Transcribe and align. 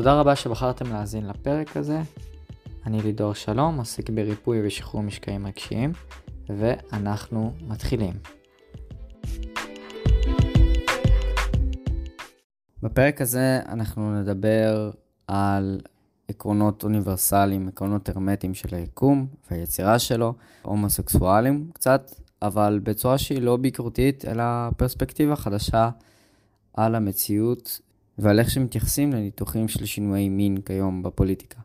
תודה 0.00 0.20
רבה 0.20 0.36
שבחרתם 0.36 0.92
להאזין 0.92 1.26
לפרק 1.26 1.76
הזה. 1.76 2.00
אני 2.86 3.02
לידור 3.02 3.34
שלום, 3.34 3.78
עוסק 3.78 4.10
בריפוי 4.10 4.66
ושחרור 4.66 5.02
משקעים 5.02 5.46
רגשיים, 5.46 5.92
ואנחנו 6.48 7.52
מתחילים. 7.68 8.12
בפרק 12.82 13.20
הזה 13.20 13.60
אנחנו 13.68 14.20
נדבר 14.20 14.90
על 15.26 15.80
עקרונות 16.28 16.84
אוניברסליים, 16.84 17.68
עקרונות 17.68 18.08
הרמטיים 18.08 18.54
של 18.54 18.74
היקום 18.74 19.26
והיצירה 19.50 19.98
שלו, 19.98 20.34
הומוסקסואלים 20.62 21.70
קצת, 21.72 22.10
אבל 22.42 22.80
בצורה 22.82 23.18
שהיא 23.18 23.42
לא 23.42 23.56
ביקורתית, 23.56 24.24
אלא 24.24 24.44
פרספקטיבה 24.76 25.36
חדשה 25.36 25.90
על 26.74 26.94
המציאות 26.94 27.80
ועל 28.22 28.38
איך 28.38 28.50
שמתייחסים 28.50 29.08
לניתוחים 29.12 29.68
של 29.68 29.84
שינויי 29.86 30.28
מין 30.28 30.54
כיום 30.66 31.02
בפוליטיקה. 31.02 31.60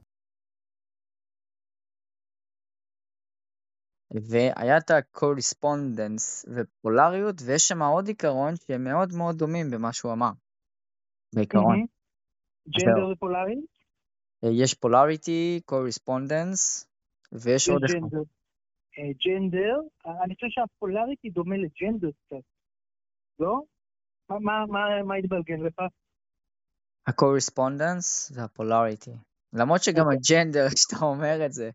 והיה 4.29 4.77
את 4.77 4.89
ה 4.89 5.00
correspondence 5.00 6.45
ופולריות, 6.55 7.35
ויש 7.45 7.61
שם 7.67 7.81
עוד 7.81 8.07
עיקרון 8.07 8.55
שהם 8.55 8.83
מאוד 8.83 9.09
מאוד 9.17 9.35
דומים 9.35 9.65
במה 9.71 9.93
שהוא 9.93 10.13
אמר, 10.13 10.31
בעיקרון. 11.35 11.85
gender 12.67 13.07
ופולריות? 13.11 13.65
אה, 14.43 14.49
יש 14.63 14.73
polarity, 14.73 15.61
correspondence, 15.65 16.87
ויש 17.31 17.69
עוד 17.69 17.83
אחד. 17.83 18.17
gender, 19.25 19.77
אה, 20.05 20.23
אני 20.23 20.35
חושב 20.35 20.47
שה 20.49 20.71
polarity 20.71 21.29
דומה 21.29 21.55
ל 21.57 21.65
gender 21.65 22.09
קצת, 22.11 22.43
לא? 23.39 23.61
מה 25.05 25.15
התבלגן 25.15 25.59
לך? 25.59 25.81
ה 27.07 27.16
correspondence 27.16 28.31
וה 28.35 28.49
polarity. 28.49 29.11
למרות 29.53 29.83
שגם 29.83 30.05
אוקיי. 30.05 30.17
ה 30.17 30.23
gender, 30.23 30.65
כשאתה 30.75 31.05
אומר 31.05 31.45
את 31.45 31.53
זה, 31.53 31.69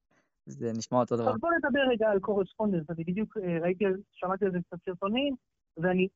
זה 0.47 0.73
נשמע 0.78 0.98
אותו 0.98 1.17
דבר. 1.17 1.31
אז 1.31 1.41
בוא 1.41 1.50
נדבר 1.59 1.81
רגע 1.91 2.11
על 2.11 2.20
correspondence. 2.20 2.91
אני 2.91 3.05
בדיוק 3.05 3.36
אה, 3.36 3.58
ראיתי, 3.62 3.84
שמעתי 4.12 4.45
על 4.45 4.53
זה 4.53 4.58
קצת 4.67 4.78
סרטונים, 4.84 5.34
ואני 5.77 6.08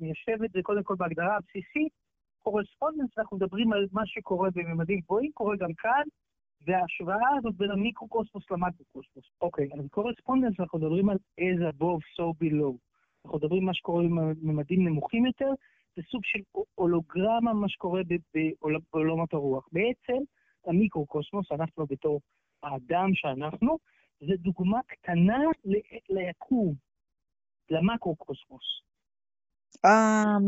מיישב 0.00 0.42
את 0.44 0.50
זה 0.52 0.60
קודם 0.62 0.82
כל 0.82 0.94
בהגדרה 0.98 1.36
הבסיסית. 1.36 1.92
correspondence, 2.42 3.18
אנחנו 3.18 3.36
מדברים 3.36 3.72
על 3.72 3.86
מה 3.92 4.02
שקורה 4.06 4.48
בממדים 4.54 5.00
גבוהים, 5.00 5.30
קורה 5.34 5.56
גם 5.56 5.74
כאן, 5.74 6.02
וההשוואה 6.66 7.36
הזאת 7.38 7.54
בין 7.56 7.70
המיקרוקוסמוס 7.70 8.50
למקרוקוסמוס. 8.50 9.24
אוקיי, 9.40 9.68
אז 9.78 9.86
correspondence, 9.90 10.60
אנחנו 10.60 10.78
מדברים 10.78 11.08
על 11.08 11.16
as 11.40 11.74
above, 11.74 12.02
so 12.16 12.24
below. 12.44 12.74
אנחנו 13.24 13.38
מדברים 13.38 13.62
על 13.62 13.66
מה 13.66 13.74
שקורה 13.74 14.04
בממדים 14.04 14.88
נמוכים 14.88 15.26
יותר, 15.26 15.50
זה 15.96 16.02
סוג 16.10 16.20
של 16.24 16.38
הולוגרמה, 16.74 17.52
מה 17.54 17.68
שקורה 17.68 18.00
בעולמות 18.92 19.32
הרוח. 19.32 19.68
בעצם, 19.72 20.22
המיקרוקוסמוס, 20.66 21.52
אנחנו 21.52 21.86
בתור 21.86 22.20
האדם 22.62 23.10
שאנחנו, 23.14 23.78
זה 24.20 24.34
דוגמה 24.38 24.80
קטנה 24.86 25.38
ליקום, 26.08 26.74
למקרוקוסמוס. 27.70 28.82
אה, 29.84 30.38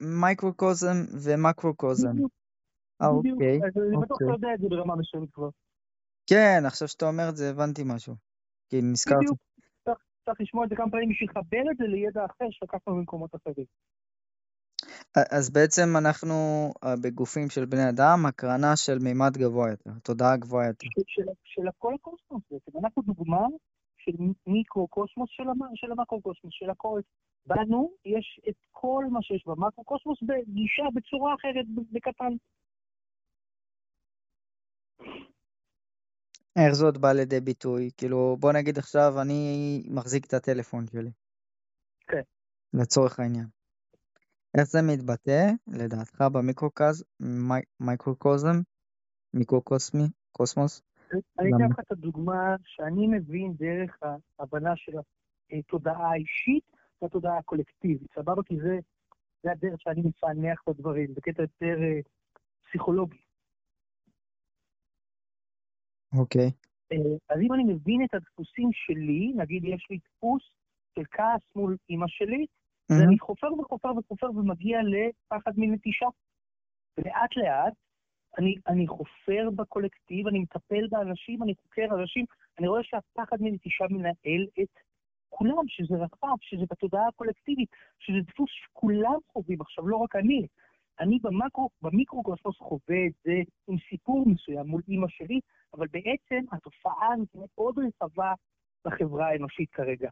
מייקרוקוזם 0.00 0.96
ומקרוקוזם. 1.24 2.16
אוקיי. 3.00 3.58
אז 3.66 3.82
אני 3.88 3.96
בטוח 4.02 4.18
שאתה 4.18 4.32
יודע 4.32 4.48
את 4.54 4.60
זה 4.60 4.68
ברמה 4.68 4.96
מסוימת 4.96 5.30
כבר. 5.32 5.48
כן, 6.26 6.62
עכשיו 6.66 6.88
שאתה 6.88 7.08
אומר 7.08 7.28
את 7.28 7.36
זה 7.36 7.50
הבנתי 7.50 7.82
משהו. 7.86 8.14
כי 8.68 8.76
נזכרתי. 8.82 9.24
בדיוק, 9.24 9.38
צריך 10.24 10.40
לשמוע 10.40 10.64
את 10.64 10.70
זה 10.70 10.76
כמה 10.76 10.90
פעמים 10.90 11.08
בשביל 11.08 11.28
לחבר 11.30 11.62
את 11.70 11.76
זה 11.76 11.84
לידע 11.84 12.24
אחר 12.24 12.44
שלקחנו 12.50 12.96
במקומות 12.96 13.34
אחרים. 13.34 13.66
אז 15.16 15.50
בעצם 15.50 15.96
אנחנו 15.98 16.34
אה, 16.84 16.94
בגופים 17.02 17.50
של 17.50 17.64
בני 17.64 17.88
אדם, 17.88 18.26
הקרנה 18.26 18.76
של 18.76 18.98
מימד 18.98 19.36
גבוה 19.36 19.70
יותר, 19.70 19.90
תודעה 20.02 20.36
גבוהה 20.36 20.66
יותר. 20.66 20.86
של, 21.06 21.22
של 21.44 21.68
הכל 21.68 21.94
הקוסמוס 21.94 22.42
בעצם. 22.50 22.78
אנחנו 22.84 23.02
דוגמה 23.02 23.46
של 23.98 24.12
מיקרו-קוסמוס 24.46 25.28
של, 25.32 25.42
המ, 25.42 25.58
של 25.74 25.92
המקרו-קוסמוס, 25.92 26.52
של 26.54 26.70
הכל. 26.70 27.00
בנו 27.46 27.92
יש 28.04 28.40
את 28.48 28.54
כל 28.70 29.04
מה 29.10 29.22
שיש 29.22 29.44
במקרו-קוסמוס 29.46 30.18
בגישה 30.22 30.82
בצורה 30.94 31.34
אחרת, 31.34 31.66
בקטן. 31.92 32.32
איך 36.56 36.72
זאת 36.72 36.98
בא 36.98 37.12
לידי 37.12 37.40
ביטוי? 37.40 37.90
כאילו, 37.96 38.36
בוא 38.40 38.52
נגיד 38.52 38.78
עכשיו, 38.78 39.20
אני 39.22 39.82
מחזיק 39.90 40.26
את 40.26 40.34
הטלפון 40.34 40.86
שלי. 40.86 41.10
כן. 42.08 42.22
לצורך 42.74 43.20
העניין. 43.20 43.59
איך 44.58 44.64
זה 44.64 44.78
מתבטא, 44.82 45.50
לדעתך, 45.66 46.24
במיקרוקוזם, 47.80 48.56
מיקרוקוסמי, 49.34 50.04
קוסמוס? 50.32 50.82
אני 51.38 51.50
אתן 51.56 51.70
לך 51.70 51.78
את 51.80 51.92
הדוגמה 51.92 52.56
שאני 52.64 53.06
מבין 53.06 53.54
דרך 53.54 53.98
ההבנה 54.38 54.76
של 54.76 54.92
התודעה 55.52 56.10
האישית 56.10 56.64
והתודעה 57.02 57.38
הקולקטיבית, 57.38 58.12
סבבה? 58.14 58.42
כי 58.42 58.56
זה, 58.56 58.78
זה 59.42 59.52
הדרך 59.52 59.80
שאני 59.80 60.00
מפענח 60.04 60.60
את 60.62 60.68
הדברים, 60.68 61.14
בקטע 61.14 61.42
יותר 61.42 61.82
אה, 61.82 62.00
פסיכולוגי. 62.68 63.22
אוקיי. 66.18 66.50
אה, 66.92 66.96
אז 67.28 67.40
אם 67.40 67.52
אני 67.52 67.64
מבין 67.64 68.04
את 68.04 68.14
הדפוסים 68.14 68.70
שלי, 68.72 69.32
נגיד 69.36 69.64
יש 69.64 69.86
לי 69.90 69.98
דפוס 69.98 70.42
של 70.94 71.02
כעס 71.10 71.42
מול 71.56 71.76
אימא 71.88 72.06
שלי, 72.08 72.46
Mm-hmm. 72.90 73.00
ואני 73.00 73.18
חופר 73.18 73.54
וחופר 73.54 73.92
וחופר 73.98 74.30
ומגיע 74.30 74.78
לפחד 74.82 75.52
מנטישה. 75.56 76.06
ולאט 76.98 77.36
לאט 77.36 77.72
אני, 78.38 78.54
אני 78.68 78.88
חופר 78.88 79.50
בקולקטיב, 79.56 80.26
אני 80.26 80.38
מטפל 80.38 80.86
באנשים, 80.90 81.42
אני 81.42 81.54
חוקר 81.62 81.86
אנשים, 82.00 82.24
אני 82.58 82.68
רואה 82.68 82.82
שהפחד 82.82 83.36
מנטישה 83.40 83.84
מנהל 83.90 84.46
את 84.62 84.78
כולם, 85.28 85.68
שזה 85.68 85.94
רחב, 85.94 86.36
שזה 86.40 86.64
בתודעה 86.70 87.08
הקולקטיבית, 87.08 87.68
שזה 87.98 88.18
דפוס 88.26 88.50
שכולם 88.52 89.18
חווים 89.32 89.60
עכשיו, 89.60 89.88
לא 89.88 89.96
רק 89.96 90.16
אני. 90.16 90.46
אני 91.00 91.18
במקרו, 91.22 91.68
במיקרוקוסמוס 91.82 92.56
חווה 92.58 93.06
את 93.06 93.12
זה 93.24 93.32
עם 93.68 93.76
סיפור 93.90 94.28
מסוים 94.28 94.66
מול 94.66 94.82
אימא 94.88 95.08
שלי, 95.08 95.40
אבל 95.74 95.86
בעצם 95.90 96.44
התופעה 96.52 97.08
הזאת 97.12 97.28
מאוד 97.34 97.74
רחבה 97.78 98.32
בחברה 98.84 99.28
האנושית 99.28 99.70
כרגע. 99.70 100.10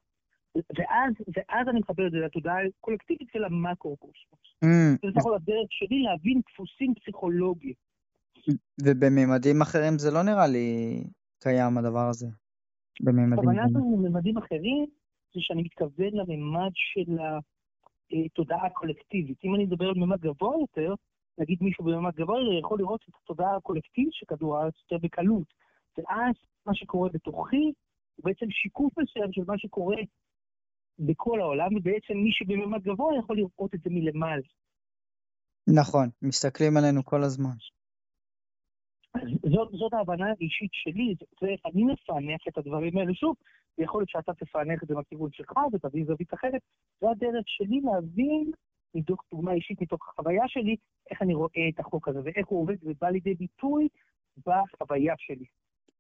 ואז, 0.79 1.13
ואז 1.37 1.69
אני 1.69 1.81
מחבר 1.81 2.07
את 2.07 2.13
זה 2.13 2.19
לתודעה 2.19 2.57
הקולקטיבית 2.81 3.29
של 3.33 3.45
המקרו-קוסמוס. 3.45 4.41
Mm. 4.65 5.07
זה 5.13 5.19
יכול 5.19 5.35
הדרך 5.35 5.67
שלי 5.71 6.03
להבין 6.03 6.41
דפוסים 6.51 6.95
פסיכולוגיים. 6.95 7.75
ובממדים 8.83 9.63
אחרים 9.63 9.99
זה 9.99 10.11
לא 10.11 10.23
נראה 10.23 10.47
לי 10.47 10.97
קיים 11.39 11.79
הדבר 11.79 12.09
הזה. 12.09 12.27
בממדים 13.01 13.33
אחרים. 13.33 13.59
הכוונה 13.59 13.67
בממדים 13.73 14.39
אחרים 14.39 14.87
זה 15.35 15.41
שאני 15.41 15.63
מתכוון 15.63 16.13
לממד 16.13 16.71
של 16.75 17.17
התודעה 18.27 18.67
הקולקטיבית. 18.67 19.39
אם 19.45 19.55
אני 19.55 19.65
מדבר 19.65 19.89
על 19.89 19.95
ממד 19.95 20.21
גבוה 20.21 20.57
יותר, 20.61 20.95
נגיד 21.39 21.59
מישהו 21.61 21.85
בממד 21.85 22.15
גבוה 22.15 22.39
יותר 22.39 22.59
יכול 22.59 22.79
לראות 22.79 23.01
את 23.09 23.15
התודעה 23.23 23.57
הקולקטיבית 23.57 24.13
של 24.13 24.27
כדור 24.27 24.59
הארץ 24.59 24.75
יותר 24.83 25.07
בקלות. 25.07 25.55
ואז 25.99 26.35
מה 26.67 26.75
שקורה 26.75 27.09
בתוכי 27.09 27.73
הוא 28.17 28.25
בעצם 28.25 28.47
שיקוף 28.51 28.99
מסוים 28.99 29.33
של 29.33 29.43
מה 29.47 29.59
שקורה 29.59 29.97
בכל 30.99 31.41
העולם, 31.41 31.77
ובעצם 31.77 32.15
מי 32.15 32.33
שבממד 32.33 32.83
גבוה 32.83 33.19
יכול 33.19 33.37
לראות 33.37 33.75
את 33.75 33.81
זה 33.81 33.91
מלמעלה. 33.91 34.49
נכון, 35.67 36.09
מסתכלים 36.23 36.77
עלינו 36.77 37.05
כל 37.05 37.23
הזמן. 37.23 37.57
זאת, 39.43 39.69
זאת 39.73 39.93
ההבנה 39.93 40.27
האישית 40.27 40.71
שלי, 40.73 41.15
זה 41.41 41.47
איך 41.47 41.61
אני 41.67 41.85
מפענח 41.85 42.41
את 42.49 42.59
הדברים 42.59 42.99
האלה. 42.99 43.15
שוב, 43.15 43.37
ויכול 43.79 44.01
להיות 44.01 44.09
שאתה 44.09 44.33
תפענח 44.35 44.83
את 44.83 44.89
זה 44.89 44.95
מהכיוון 44.95 45.31
שלך 45.33 45.53
ותביא 45.73 46.05
זווית 46.07 46.35
אחרת. 46.35 46.61
זו 47.01 47.11
הדרך 47.11 47.45
שלי 47.47 47.81
להבין, 47.81 48.51
מתוך 48.95 49.23
דוגמה 49.31 49.53
אישית, 49.53 49.83
מתוך 49.83 50.09
החוויה 50.09 50.43
שלי, 50.47 50.77
איך 51.11 51.23
אני 51.23 51.35
רואה 51.35 51.69
את 51.75 51.81
החוק 51.81 52.09
הזה 52.09 52.19
ואיך 52.25 52.47
הוא 52.49 52.63
עובד 52.63 52.77
ובא 52.83 53.09
לידי 53.09 53.35
ביטוי 53.35 53.89
בחוויה 54.47 55.15
שלי. 55.19 55.45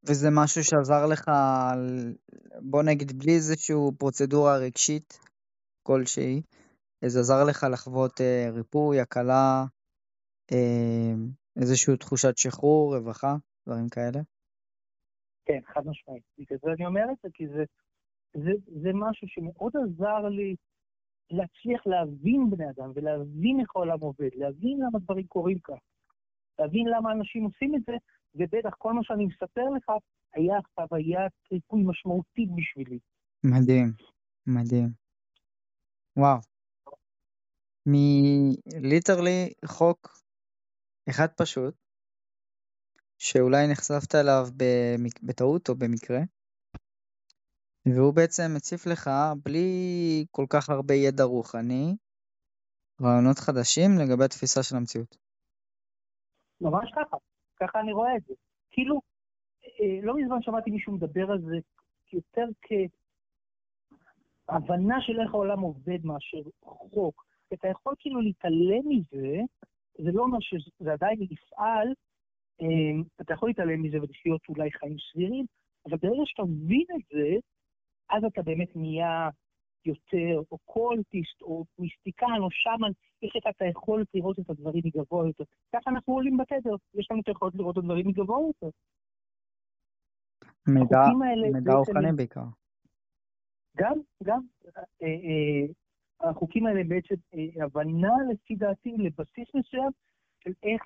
וזה 0.08 0.28
משהו 0.32 0.64
שעזר 0.64 1.06
לך, 1.06 1.30
בוא 2.62 2.82
נגיד, 2.82 3.12
בלי 3.18 3.32
איזושהי 3.32 3.74
פרוצדורה 3.98 4.58
רגשית 4.58 5.18
כלשהי, 5.82 6.42
זה 7.04 7.20
עזר 7.20 7.44
לך 7.48 7.66
לחוות 7.72 8.20
אה, 8.20 8.50
ריפוי, 8.50 9.00
הקלה, 9.00 9.64
אה, 10.52 11.14
איזושהי 11.60 11.96
תחושת 11.96 12.36
שחרור, 12.36 12.96
רווחה, 12.96 13.34
דברים 13.66 13.88
כאלה? 13.88 14.20
כן, 15.44 15.60
חד 15.66 15.86
משמעית. 15.86 16.22
בגלל 16.38 16.58
זה 16.62 16.72
אני 16.72 16.86
אומר 16.86 17.04
את 17.12 17.16
זה, 17.22 17.28
כי 17.34 17.48
זה, 17.48 17.64
זה, 18.34 18.50
זה 18.82 18.90
משהו 18.94 19.28
שמאוד 19.28 19.72
עזר 19.76 20.28
לי 20.28 20.56
להצליח 21.30 21.86
להבין 21.86 22.50
בני 22.50 22.70
אדם 22.70 22.90
ולהבין 22.94 23.60
איך 23.60 23.76
העולם 23.76 24.00
עובד, 24.00 24.30
להבין 24.34 24.78
למה 24.80 24.98
דברים 24.98 25.26
קורים 25.26 25.58
כך, 25.58 25.78
להבין 26.58 26.86
למה 26.88 27.12
אנשים 27.12 27.44
עושים 27.44 27.74
את 27.74 27.80
זה, 27.86 27.92
ובטח 28.34 28.74
כל 28.78 28.92
מה 28.92 29.00
שאני 29.02 29.26
מספר 29.26 29.68
לך 29.76 29.92
היה 30.34 30.54
חוויית 30.74 31.32
ריפוי 31.52 31.82
משמעותית 31.86 32.48
בשבילי. 32.56 32.98
מדהים, 33.44 33.92
מדהים. 34.46 34.88
וואו. 36.16 36.38
מליטרלי 37.86 39.52
חוק 39.66 40.22
אחד 41.10 41.28
פשוט, 41.36 41.74
שאולי 43.18 43.66
נחשפת 43.72 44.14
אליו 44.14 44.46
בטעות 45.22 45.68
או 45.68 45.74
במקרה, 45.74 46.18
והוא 47.86 48.14
בעצם 48.14 48.42
מציף 48.56 48.86
לך, 48.86 49.10
בלי 49.44 49.68
כל 50.30 50.46
כך 50.50 50.70
הרבה 50.70 50.94
ידע 50.94 51.24
רוחני, 51.24 51.96
רעיונות 53.02 53.38
חדשים 53.38 53.90
לגבי 54.00 54.24
התפיסה 54.24 54.62
של 54.62 54.76
המציאות. 54.76 55.16
ממש 56.60 56.90
ככה, 56.96 57.16
ככה 57.60 57.80
אני 57.80 57.92
רואה 57.92 58.16
את 58.16 58.22
זה. 58.28 58.34
כאילו, 58.70 59.00
לא 60.02 60.16
מזמן 60.16 60.42
שמעתי 60.42 60.70
מישהו 60.70 60.92
מדבר 60.92 61.30
על 61.30 61.40
זה 61.40 61.56
יותר 62.12 62.46
כהבנה 64.46 65.00
של 65.00 65.20
איך 65.20 65.34
העולם 65.34 65.60
עובד 65.60 66.04
מאשר 66.04 66.38
חוק. 66.62 67.24
אתה 67.52 67.68
יכול 67.68 67.94
כאילו 67.98 68.20
להתעלם 68.20 68.88
מזה, 68.88 69.36
זה 69.98 70.12
לא 70.12 70.22
אומר 70.22 70.38
שזה 70.40 70.92
עדיין 70.92 71.22
יפעל, 71.22 71.88
אה, 72.62 72.66
אתה 73.20 73.34
יכול 73.34 73.48
להתעלם 73.48 73.82
מזה 73.82 73.96
ולחיות 74.02 74.40
אולי 74.48 74.72
חיים 74.72 74.96
סבירים, 75.12 75.46
אבל 75.86 75.96
ברגע 75.96 76.22
שאתה 76.24 76.42
מבין 76.42 76.86
את 76.96 77.02
זה, 77.12 77.36
אז 78.10 78.24
אתה 78.24 78.42
באמת 78.42 78.76
נהיה 78.76 79.28
יותר 79.84 80.40
אוקולטיסט 80.52 81.42
או 81.42 81.64
מיסטיקן 81.78 82.40
או 82.40 82.48
שמן, 82.50 82.90
יש 83.22 83.36
לך 83.36 83.42
את 83.48 83.62
היכולת 83.62 84.06
לראות 84.14 84.38
את 84.38 84.50
הדברים 84.50 84.82
מגבוה 84.84 85.26
יותר. 85.26 85.44
ככה 85.72 85.90
אנחנו 85.90 86.14
עולים 86.14 86.36
בתדר, 86.36 86.74
יש 86.94 87.10
לנו 87.10 87.20
את 87.20 87.28
היכולת 87.28 87.54
לראות 87.54 87.78
את 87.78 87.82
הדברים 87.82 88.08
מגבוה 88.08 88.46
יותר. 88.46 88.68
מידע, 90.68 91.04
מידע 91.52 91.72
רוחני 91.72 92.12
בעיקר. 92.16 92.44
גם, 93.76 94.00
גם. 94.22 94.40
אה, 94.76 94.82
אה, 95.02 95.66
החוקים 96.30 96.66
האלה 96.66 96.80
בעצם 96.88 97.14
אה, 97.34 97.64
הבנה 97.64 98.12
לפי 98.32 98.56
דעתי 98.56 98.94
לבסיס 98.98 99.48
מסוים 99.54 99.90
של 100.44 100.52
איך 100.62 100.82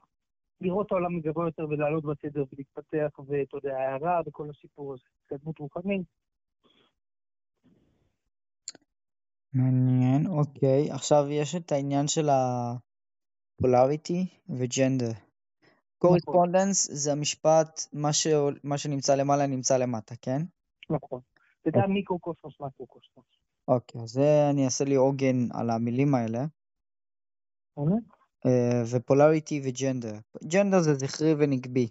לראות 0.61 0.87
את 0.87 0.93
העולם 0.93 1.17
מגבוה 1.17 1.46
יותר 1.46 1.67
ולעלות 1.69 2.05
בתדר 2.05 2.44
ולהתפתח, 2.52 3.19
ואתה 3.26 3.56
יודע, 3.56 3.79
הערה 3.79 4.20
וכל 4.26 4.50
הסיפור 4.50 4.93
הזה, 4.93 5.02
התקדמות 5.23 5.58
רוחנית. 5.58 6.06
מעניין, 9.55 10.26
אוקיי. 10.26 10.90
עכשיו 10.90 11.25
יש 11.31 11.55
את 11.55 11.73
העניין 11.73 12.08
של 12.08 12.29
הפולריטי 13.58 14.26
וג'נדר. 14.49 15.31
קורספונדנס 16.02 16.90
זה 16.93 17.12
המשפט, 17.12 17.81
מה, 17.93 18.12
ש... 18.12 18.26
מה 18.64 18.78
שנמצא 18.78 19.14
למעלה 19.14 19.46
נמצא 19.46 19.76
למטה, 19.76 20.14
כן? 20.22 20.43
נכון. 20.90 21.20
זה 21.64 21.70
גם. 21.70 21.93
מיקרו-קוסמוס, 21.93 22.54
מקרו-קוסמוס. 22.60 23.26
אוקיי, 23.69 24.02
אז 24.02 24.08
זה 24.08 24.50
אני 24.50 24.64
אעשה 24.64 24.84
לי 24.84 24.94
עוגן 24.94 25.52
על 25.52 25.70
המילים 25.70 26.14
האלה. 26.14 26.44
ופולריטי 28.90 29.62
וג'נדר. 29.64 30.14
ג'נדר 30.44 30.81
זה 30.81 30.94
זכרי 30.94 31.34
ונגבי. 31.38 31.88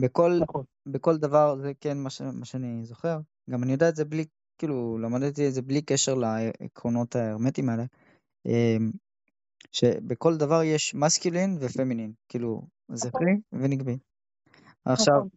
בכל, 0.00 0.38
נכון. 0.40 0.64
בכל 0.86 1.16
דבר, 1.16 1.56
זה 1.62 1.72
כן 1.80 1.98
מה, 1.98 2.10
ש, 2.10 2.20
מה 2.20 2.44
שאני 2.44 2.84
זוכר. 2.84 3.18
גם 3.50 3.62
אני 3.62 3.72
יודע 3.72 3.88
את 3.88 3.96
זה 3.96 4.04
בלי 4.04 4.24
כאילו 4.58 4.98
למדתי 4.98 5.48
את 5.48 5.52
זה 5.52 5.62
בלי 5.62 5.82
קשר 5.82 6.14
לעקרונות 6.14 7.16
ההרמטיים 7.16 7.68
האלה, 7.68 7.84
אמ, 8.46 8.90
שבכל 9.72 10.36
דבר 10.36 10.62
יש 10.62 10.94
מסקילין 10.94 11.58
ופמינין, 11.60 12.12
כאילו 12.28 12.62
זכרי 12.92 13.32
נכון. 13.52 13.64
ונגבי. 13.64 13.98
עכשיו, 14.84 15.16
נכון. 15.16 15.28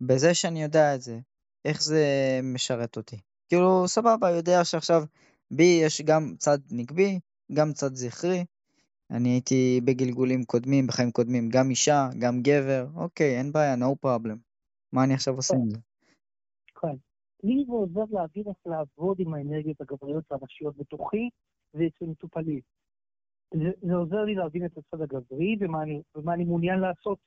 בזה 0.00 0.34
שאני 0.34 0.62
יודע 0.62 0.94
את 0.94 1.02
זה, 1.02 1.18
איך 1.64 1.82
זה 1.82 2.04
משרת 2.42 2.96
אותי? 2.96 3.16
כאילו, 3.48 3.88
סבבה, 3.88 4.30
יודע 4.30 4.64
שעכשיו 4.64 5.02
בי 5.50 5.80
יש 5.82 6.02
גם 6.02 6.34
צד 6.38 6.58
נגבי, 6.70 7.20
גם 7.52 7.72
צד 7.72 7.94
זכרי. 7.94 8.44
אני 9.10 9.28
הייתי 9.28 9.80
בגלגולים 9.84 10.44
קודמים, 10.44 10.86
בחיים 10.86 11.10
קודמים, 11.10 11.48
גם 11.48 11.70
אישה, 11.70 12.08
גם 12.18 12.42
גבר, 12.42 12.86
אוקיי, 12.94 13.38
אין 13.38 13.52
בעיה, 13.52 13.74
no 13.74 14.06
problem. 14.06 14.36
מה 14.92 15.04
אני 15.04 15.14
עכשיו 15.14 15.34
עושה 15.34 15.54
עם 15.54 15.70
זה? 15.70 15.78
כן. 16.80 16.96
לי 17.42 17.64
זה 17.66 17.72
עוזר 17.72 18.04
להבין 18.10 18.44
איך 18.48 18.56
לעבוד 18.66 19.16
עם 19.20 19.34
האנרגיות 19.34 19.80
הגבריות 19.80 20.24
והנשיות 20.30 20.76
בתוכי 20.76 21.28
ואצל 21.74 22.04
מטופלים. 22.04 22.60
זה, 23.54 23.70
זה 23.80 23.94
עוזר 23.94 24.24
לי 24.24 24.34
להבין 24.34 24.64
את 24.64 24.78
הצד 24.78 25.00
הגברי 25.02 25.56
ומה 25.60 25.82
אני, 25.82 26.02
ומה 26.14 26.34
אני 26.34 26.44
מעוניין 26.44 26.80
לעשות 26.80 27.18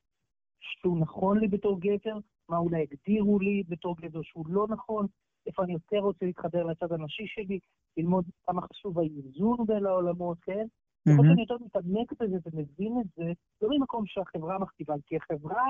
שהוא 0.59 0.99
נכון 0.99 1.39
לי 1.39 1.47
בתור 1.47 1.79
גבר, 1.79 2.17
מה 2.49 2.57
אולי 2.57 2.81
הגדירו 2.81 3.39
לי 3.39 3.63
בתור 3.67 3.95
גבר 3.97 4.21
שהוא 4.21 4.45
לא 4.49 4.67
נכון, 4.69 5.07
איפה 5.47 5.63
אני 5.63 5.73
יותר 5.73 5.97
רוצה 5.97 6.25
להתחבר 6.25 6.63
לצד 6.63 6.91
הנשי 6.91 7.27
שלי, 7.27 7.59
ללמוד 7.97 8.25
כמה 8.43 8.61
חשוב 8.61 8.99
האיזון 8.99 9.57
בין 9.67 9.85
העולמות, 9.85 10.37
כן? 10.41 10.65
ככל 11.05 11.11
mm-hmm. 11.11 11.27
שאני 11.27 11.41
יותר 11.41 11.57
מתעמק 11.65 12.13
בזה 12.19 12.37
ומבין 12.45 12.93
את 13.01 13.07
זה, 13.15 13.31
לא 13.61 13.69
ממקום 13.69 14.05
שהחברה 14.05 14.59
מכתיבה, 14.59 14.93
כי 15.05 15.17
החברה 15.17 15.65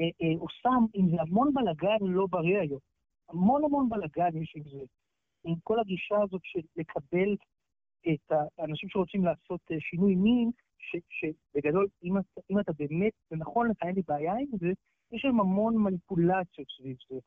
אה, 0.00 0.04
אה, 0.22 0.38
עושה 0.38 0.68
עם 0.94 1.10
זה 1.10 1.16
המון 1.20 1.54
בלאגן 1.54 2.06
לא 2.06 2.26
בריא 2.30 2.58
היום. 2.58 2.80
המון 3.28 3.64
המון 3.64 3.88
בלאגן 3.88 4.36
יש 4.36 4.52
עם 4.56 4.62
זה. 4.62 4.84
עם 5.44 5.54
כל 5.64 5.80
הגישה 5.80 6.16
הזאת 6.22 6.40
של 6.44 6.60
לקבל 6.76 7.36
את 8.08 8.32
האנשים 8.58 8.88
שרוצים 8.88 9.24
לעשות 9.24 9.60
אה, 9.70 9.76
שינוי 9.80 10.14
מין, 10.14 10.50
שבגדול, 11.08 11.86
אם, 12.04 12.14
אם 12.50 12.60
אתה 12.60 12.72
באמת, 12.72 13.12
זה 13.30 13.36
נכון 13.36 13.70
לך, 13.70 13.76
אין 13.82 13.94
לי 13.94 14.02
בעיה 14.08 14.32
עם 14.32 14.58
זה, 14.60 14.72
יש 15.12 15.22
שם 15.22 15.40
המון 15.40 15.76
מניפולציות 15.76 16.68
סביב 16.78 16.96
זה. 17.10 17.18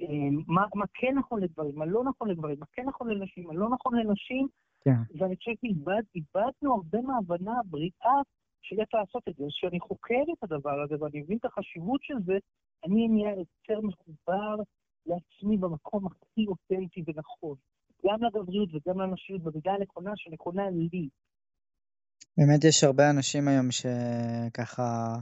אה, 0.00 0.28
מה, 0.46 0.66
מה 0.74 0.84
כן 0.94 1.14
נכון 1.18 1.42
לגברים, 1.42 1.74
מה 1.74 1.86
לא 1.86 2.04
נכון 2.04 2.30
לגברים, 2.30 2.58
מה 2.60 2.66
כן 2.72 2.84
נכון 2.88 3.10
לנשים, 3.10 3.46
מה 3.46 3.54
לא 3.54 3.68
נכון 3.70 3.98
לנשים, 3.98 4.48
כן. 4.84 5.18
ואני 5.18 5.36
חושב 5.36 5.52
שאיבדנו 5.60 6.74
הרבה 6.74 7.00
מההבנה 7.00 7.58
הבריאה 7.58 8.16
של 8.62 8.80
איך 8.80 8.94
לעשות 8.94 9.22
את 9.28 9.34
זה. 9.36 9.44
אז 9.44 9.50
כשאני 9.50 9.80
חוקר 9.80 10.22
את 10.32 10.42
הדבר 10.42 10.80
הזה 10.80 10.94
ואני 11.00 11.20
מבין 11.20 11.38
את 11.38 11.44
החשיבות 11.44 12.02
של 12.02 12.14
זה, 12.24 12.38
אני 12.84 13.08
נהיה 13.08 13.30
יותר 13.30 13.80
מחובר 13.80 14.56
לעצמי 15.06 15.56
במקום 15.56 16.06
הכי 16.06 16.46
אותנטי 16.46 17.02
ונכון. 17.06 17.56
גם 18.06 18.18
לגבריות 18.24 18.68
וגם 18.74 19.00
לנשיות 19.00 19.42
במידה 19.42 19.72
הנכונה 19.72 20.12
שנכונה 20.16 20.70
לי. 20.70 21.08
באמת 22.36 22.64
יש 22.64 22.84
הרבה 22.84 23.10
אנשים 23.10 23.48
היום 23.48 23.70
שככה, 23.70 25.14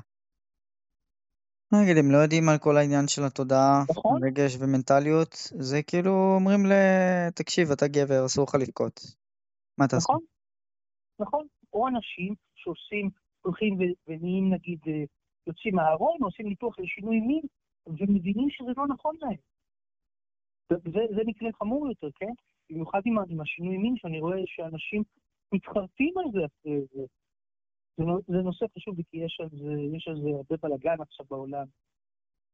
נגיד, 1.72 1.96
הם 1.96 2.10
לא 2.10 2.18
יודעים 2.18 2.48
על 2.48 2.58
כל 2.58 2.76
העניין 2.76 3.08
של 3.08 3.22
התודעה, 3.26 3.84
נכון. 3.90 4.24
רגש 4.24 4.56
ומנטליות, 4.60 5.32
זה 5.68 5.82
כאילו 5.82 6.12
אומרים 6.34 6.66
ל... 6.66 6.72
תקשיב, 7.34 7.70
אתה 7.70 7.86
גבר, 7.88 8.26
אסור 8.26 8.44
לך 8.48 8.54
לבכות. 8.54 9.00
מה 9.78 9.84
אתה 9.84 9.96
עושה? 9.96 10.12
נכון, 10.12 10.24
נכון. 11.20 11.46
או 11.72 11.88
אנשים 11.88 12.34
שעושים, 12.54 13.10
הולכים 13.42 13.78
ונהיים 14.06 14.54
נגיד, 14.54 14.78
אה, 14.86 15.04
יוצאים 15.46 15.74
מהארון, 15.74 16.18
עושים 16.22 16.46
ניתוח 16.48 16.78
לשינוי 16.78 17.20
מין, 17.20 17.42
ומבינים 17.86 18.48
שזה 18.50 18.70
לא 18.76 18.86
נכון 18.86 19.14
להם. 19.20 19.40
זה, 20.70 21.00
זה 21.16 21.22
מקרה 21.26 21.48
חמור 21.58 21.88
יותר, 21.88 22.08
כן? 22.14 22.32
במיוחד 22.70 23.00
עם, 23.04 23.18
עם 23.28 23.40
השינוי 23.40 23.76
מין, 23.76 23.94
שאני 23.96 24.20
רואה 24.20 24.36
שאנשים 24.46 25.02
מתחרטים 25.52 26.14
על 26.18 26.24
זה 26.32 26.38
אחרי 26.46 26.80
זה. 26.94 27.02
זה, 27.96 28.04
זה 28.28 28.36
נושא 28.42 28.66
חשוב 28.76 28.94
כי 29.10 29.16
יש 29.16 29.40
על 29.40 29.48
זה, 29.50 29.96
יש 29.96 30.08
על 30.08 30.16
זה 30.22 30.28
הרבה 30.28 30.56
בלאגן 30.62 31.00
עכשיו 31.00 31.26
בעולם. 31.30 31.66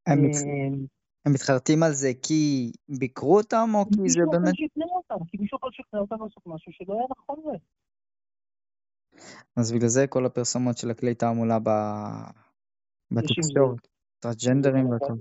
הם, 0.06 0.18
אמ, 0.18 0.86
הם 1.26 1.32
מתחרטים 1.32 1.82
על 1.82 1.92
זה 1.92 2.08
כי 2.22 2.72
ביקרו 2.98 3.36
אותם, 3.36 3.68
או 3.74 3.84
כי 3.84 4.08
זה 4.08 4.20
באמת... 4.30 4.48
מישהו 4.48 4.66
יכול 4.66 4.76
לשכנע 4.76 4.86
אותם, 4.96 5.24
כי 5.24 5.36
מישהו 5.40 5.56
יכול 5.56 5.70
לשכנע 5.72 6.00
אותם 6.00 6.16
לעשות 6.24 6.42
משהו 6.46 6.72
שלא 6.72 6.94
היה 6.94 7.06
נכון 7.18 7.36
להם. 7.44 7.60
אז 9.56 9.72
בגלל 9.72 9.88
זה 9.88 10.06
כל 10.06 10.26
הפרסומות 10.26 10.78
של 10.78 10.90
הכלי 10.90 11.14
תעמולה 11.14 11.58
בתקשורת, 13.10 13.88
טרנסג'נדרים 14.20 14.90
והכל. 14.90 15.12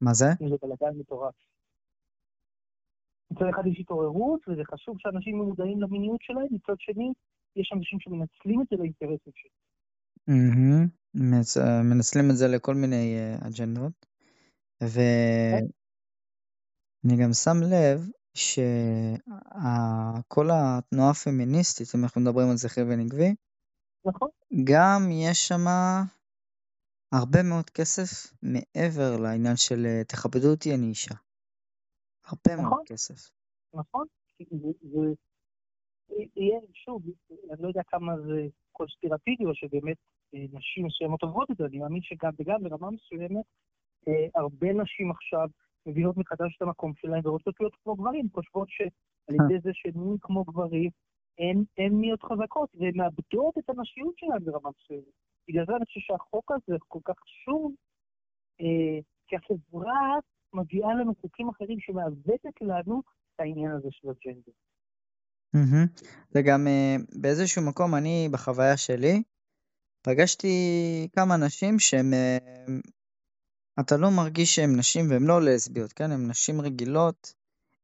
מה 0.00 0.14
זה? 0.14 0.26
זה 0.48 0.56
בלאגן 0.62 0.98
מטורף. 0.98 1.34
מצד 3.34 3.46
אחד 3.54 3.66
יש 3.66 3.80
התעוררות, 3.80 4.48
וזה 4.48 4.62
חשוב 4.72 4.96
שאנשים 4.98 5.36
מודעים 5.36 5.82
למיניות 5.82 6.22
שלהם, 6.22 6.46
מצד 6.50 6.74
שני, 6.78 7.12
יש 7.56 7.72
אנשים 7.76 8.00
שמנצלים 8.00 8.62
את 8.62 8.66
זה 8.70 8.76
לאינטרסים 8.76 9.32
שלהם. 9.34 9.54
מנצלים 11.90 12.30
את 12.30 12.36
זה 12.36 12.48
לכל 12.48 12.74
מיני 12.74 13.16
אה, 13.16 13.36
אג'נדות. 13.48 14.06
ואני 14.80 15.68
גם 17.22 17.32
שם 17.32 17.56
לב 17.70 18.08
שכל 18.34 18.86
התנועה 20.52 21.10
הפמיניסטית, 21.10 21.88
אם 21.94 22.02
אנחנו 22.04 22.20
מדברים 22.20 22.50
על 22.50 22.56
זכרי 22.56 22.84
ונגבי, 22.84 23.34
נכון. 24.06 24.28
גם 24.64 25.10
יש 25.10 25.48
שם 25.48 25.64
הרבה 27.12 27.42
מאוד 27.42 27.70
כסף 27.70 28.32
מעבר 28.42 29.16
לעניין 29.16 29.56
של 29.56 29.86
אה, 29.86 30.04
תכבדו 30.04 30.50
אותי, 30.50 30.74
אני 30.74 30.86
אישה. 30.86 31.14
הרבה 32.26 32.56
מאוד 32.56 32.66
נכון. 32.66 32.82
כסף. 32.86 33.30
נכון, 33.74 34.06
זה 34.80 35.12
יהיה, 36.36 36.60
שוב, 36.72 37.02
אני 37.50 37.62
לא 37.62 37.68
יודע 37.68 37.82
כמה 37.82 38.20
זה 38.20 38.46
קונספירטיבי, 38.72 39.44
או 39.44 39.54
שבאמת 39.54 39.96
אה, 40.34 40.44
נשים 40.52 40.86
מסוימות 40.86 41.22
עוברות 41.22 41.50
את 41.50 41.56
זה, 41.56 41.64
אני 41.64 41.78
מאמין 41.78 42.02
שגם 42.02 42.30
וגם 42.38 42.62
ברמה 42.62 42.90
מסוימת, 42.90 43.44
אה, 44.08 44.26
הרבה 44.34 44.72
נשים 44.72 45.10
עכשיו 45.10 45.48
מבינות 45.86 46.16
מחדש 46.16 46.56
את 46.56 46.62
המקום 46.62 46.92
שלהן 46.96 47.20
ורוצות 47.24 47.54
להיות 47.60 47.74
כמו 47.82 47.94
גברים, 47.96 48.28
חושבות 48.34 48.68
שעל 48.70 48.88
אה. 49.30 49.44
ידי 49.44 49.60
זה 49.62 49.70
שהן 49.72 50.16
כמו 50.20 50.44
גברים, 50.44 50.90
הן 51.78 52.00
נהיות 52.00 52.22
חזקות, 52.22 52.70
והן 52.74 52.96
מאבדות 52.96 53.58
את 53.58 53.70
הנשיות 53.70 54.18
שלהן 54.18 54.44
ברמה 54.44 54.70
מסוימת. 54.78 55.14
בגלל 55.48 55.66
זה 55.66 55.76
אני 55.76 55.84
חושב 55.84 56.00
שהחוק 56.00 56.52
הזה 56.52 56.76
כל 56.88 56.98
כך 57.04 57.14
חשוב, 57.18 57.74
כי 59.26 59.36
החברה 59.36 60.18
מביאה 60.54 60.94
לנו 60.94 61.14
חוקים 61.20 61.48
אחרים 61.48 61.80
שמעוותת 61.80 62.60
לנו 62.60 63.02
את 63.34 63.40
העניין 63.40 63.70
הזה 63.70 63.88
של 63.90 64.08
הג'נדר. 64.08 64.52
זה 66.30 66.42
גם 66.42 66.66
אה, 66.66 66.96
באיזשהו 67.20 67.62
מקום, 67.62 67.94
אני 67.94 68.28
בחוויה 68.32 68.76
שלי, 68.76 69.22
פגשתי 70.02 70.48
כמה 71.12 71.36
נשים 71.36 71.78
שהן, 71.78 72.14
אה, 72.14 72.38
אתה 73.80 73.96
לא 73.96 74.10
מרגיש 74.10 74.54
שהן 74.54 74.78
נשים 74.78 75.10
והן 75.10 75.22
לא 75.22 75.42
לסביות, 75.42 75.92
כן? 75.92 76.10
הן 76.10 76.30
נשים 76.30 76.60
רגילות, 76.60 77.34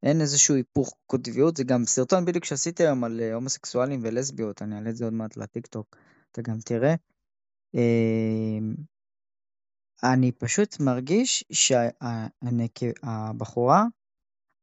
אין 0.02 0.20
איזשהו 0.20 0.54
היפוך 0.54 0.94
קוטביות, 1.06 1.56
זה 1.56 1.64
גם 1.64 1.84
סרטון 1.84 2.24
בדיוק 2.24 2.44
שעשיתי 2.44 2.82
היום 2.82 3.04
על 3.04 3.20
אה, 3.20 3.34
הומוסקסואלים 3.34 4.00
ולסביות, 4.02 4.62
אני 4.62 4.76
אעלה 4.76 4.90
את 4.90 4.96
זה 4.96 5.04
עוד 5.04 5.14
מעט 5.14 5.36
לטיקטוק, 5.36 5.96
אתה 6.32 6.42
גם 6.42 6.56
תראה. 6.64 6.94
אני 10.04 10.32
פשוט 10.32 10.80
מרגיש 10.80 11.44
שהבחורה, 12.72 13.84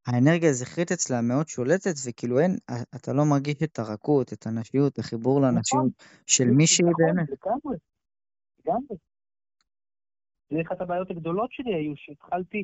האנרגיה 0.08 0.50
הזכרית 0.50 0.92
אצלה 0.92 1.22
מאוד 1.22 1.48
שולטת, 1.48 1.94
וכאילו 2.08 2.40
אין, 2.40 2.58
אתה 2.96 3.14
לא 3.14 3.24
מרגיש 3.26 3.56
את 3.64 3.80
הרכות, 3.80 4.34
את 4.34 4.48
הנשיות, 4.48 5.00
החיבור 5.00 5.40
נכון. 5.40 5.56
לנשיות 5.56 5.92
של 6.28 6.46
מי 6.46 6.68
שהיא 6.68 6.88
נכון, 6.88 7.06
באמת. 7.06 7.30
לגמרי, 7.30 7.78
לגמרי. 8.60 8.98
זה 10.50 10.62
אחת 10.68 10.82
הבעיות 10.82 11.12
הגדולות 11.12 11.52
שלי 11.52 11.76
היו, 11.76 11.94
שהתחלתי, 11.96 12.64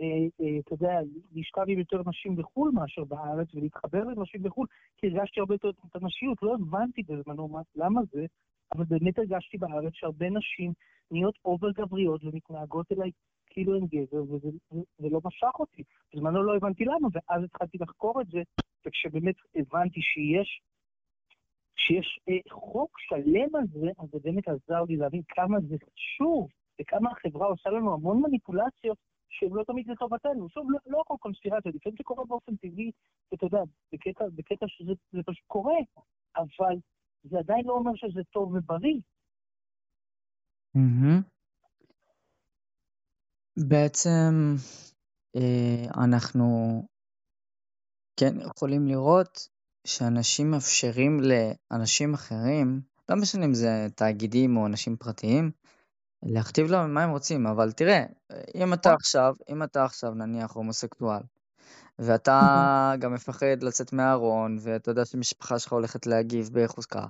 אה, 0.00 0.06
אה, 0.40 0.58
אתה 0.58 0.74
יודע, 0.74 0.92
לשכב 1.32 1.64
עם 1.68 1.78
יותר 1.78 2.02
נשים 2.06 2.36
בחו"ל 2.36 2.70
מאשר 2.74 3.04
בארץ, 3.04 3.54
ולהתחבר 3.54 4.04
לנשים 4.04 4.42
בחו"ל, 4.42 4.66
כי 4.96 5.06
הרגשתי 5.06 5.40
הרבה 5.40 5.54
יותר 5.54 5.70
את 5.70 5.96
הנשיות, 5.96 6.38
לא 6.42 6.54
הבנתי 6.54 7.02
בזמנו 7.02 7.58
למה 7.74 8.00
זה, 8.12 8.26
אבל 8.72 8.84
באמת 8.84 9.18
הרגשתי 9.18 9.58
בארץ 9.58 9.92
שהרבה 9.94 10.30
נשים 10.30 10.72
נהיות 11.10 11.38
אובר 11.44 11.70
גבריות 11.70 12.24
ומתנהגות 12.24 12.92
אליי 12.92 13.10
כאילו 13.46 13.76
הן 13.76 13.86
גבר, 13.86 14.22
וזה 14.22 15.08
לא 15.10 15.20
משך 15.24 15.60
אותי. 15.60 15.82
בזמנו 16.14 16.42
לא 16.42 16.56
הבנתי 16.56 16.84
למה, 16.84 17.08
ואז 17.12 17.44
התחלתי 17.44 17.78
לחקור 17.80 18.20
את 18.20 18.26
זה, 18.26 18.42
וכשבאמת 18.86 19.34
הבנתי 19.54 20.00
שיש 20.02 20.62
שיש 21.76 22.20
אה, 22.28 22.50
חוק 22.50 22.98
שלם 23.00 23.56
על 23.56 23.66
זה, 23.72 23.86
אז 23.98 24.08
זה 24.12 24.18
באמת 24.24 24.48
עזר 24.48 24.82
לי 24.88 24.96
להבין 24.96 25.22
כמה 25.28 25.60
זה 25.60 25.76
חשוב, 25.84 26.48
וכמה 26.80 27.10
החברה 27.10 27.46
עושה 27.46 27.70
לנו 27.70 27.94
המון 27.94 28.22
מניפולציות 28.22 28.98
שהן 29.28 29.50
לא 29.52 29.64
תמיד 29.64 29.88
לטובתנו. 29.88 30.48
שוב, 30.48 30.70
לא, 30.70 30.78
לא 30.86 31.00
הכל 31.00 31.14
קונספירציה, 31.20 31.72
לפעמים 31.74 31.96
זה 31.98 32.04
קורה 32.04 32.24
באופן 32.24 32.56
טבעי, 32.56 32.90
אתה 33.34 33.46
יודע, 33.46 33.62
בקטע, 33.92 34.24
בקטע 34.34 34.66
שזה 34.68 35.22
פשוט 35.26 35.44
קורה, 35.46 35.76
אבל 36.36 36.76
זה 37.24 37.38
עדיין 37.38 37.64
לא 37.66 37.72
אומר 37.72 37.92
שזה 37.94 38.20
טוב 38.32 38.54
ובריא. 38.54 39.00
בעצם 43.68 44.54
אה, 45.36 46.04
אנחנו 46.04 46.46
כן 48.20 48.40
יכולים 48.40 48.86
לראות 48.86 49.48
שאנשים 49.86 50.50
מאפשרים 50.50 51.20
לאנשים 51.20 52.14
אחרים, 52.14 52.80
לא 53.08 53.16
משנה 53.16 53.44
אם 53.44 53.54
זה 53.54 53.86
תאגידים 53.96 54.56
או 54.56 54.66
אנשים 54.66 54.96
פרטיים, 54.96 55.50
להכתיב 56.22 56.70
להם 56.70 56.94
מה 56.94 57.02
הם 57.02 57.10
רוצים, 57.10 57.46
אבל 57.46 57.72
תראה, 57.72 58.04
אם 58.54 58.72
אתה 58.72 58.92
עכשיו, 58.92 59.34
אם 59.48 59.62
אתה 59.62 59.84
עכשיו 59.84 60.14
נניח 60.14 60.52
הומוסקטואל, 60.52 61.22
ואתה 61.98 62.40
גם 63.00 63.14
מפחד 63.14 63.62
לצאת 63.62 63.92
מהארון, 63.92 64.56
ואתה 64.60 64.90
יודע 64.90 65.04
שמשפחה 65.04 65.58
שלך 65.58 65.72
הולכת 65.72 66.06
להגיב 66.06 66.50
בחוזקה. 66.52 67.06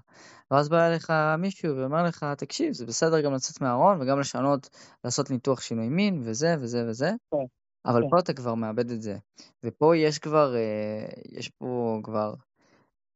ואז 0.50 0.68
בא 0.68 0.86
אליך 0.86 1.12
מישהו 1.38 1.76
ואומר 1.76 2.02
לך, 2.02 2.26
תקשיב, 2.38 2.72
זה 2.72 2.86
בסדר 2.86 3.20
גם 3.20 3.34
לצאת 3.34 3.60
מהארון 3.60 4.00
וגם 4.00 4.20
לשנות, 4.20 4.68
לעשות 5.04 5.30
ניתוח 5.30 5.60
שינוי 5.60 5.88
מין 5.88 6.20
וזה 6.24 6.56
וזה 6.60 6.84
וזה, 6.88 7.10
כן, 7.30 7.44
אבל 7.86 8.02
כן. 8.02 8.08
פה 8.10 8.18
אתה 8.18 8.32
כבר 8.32 8.54
מאבד 8.54 8.90
את 8.90 9.02
זה. 9.02 9.16
ופה 9.64 9.96
יש 9.96 10.18
כבר, 10.18 10.56
אה, 10.56 11.06
יש 11.38 11.48
פה 11.48 12.00
כבר 12.04 12.34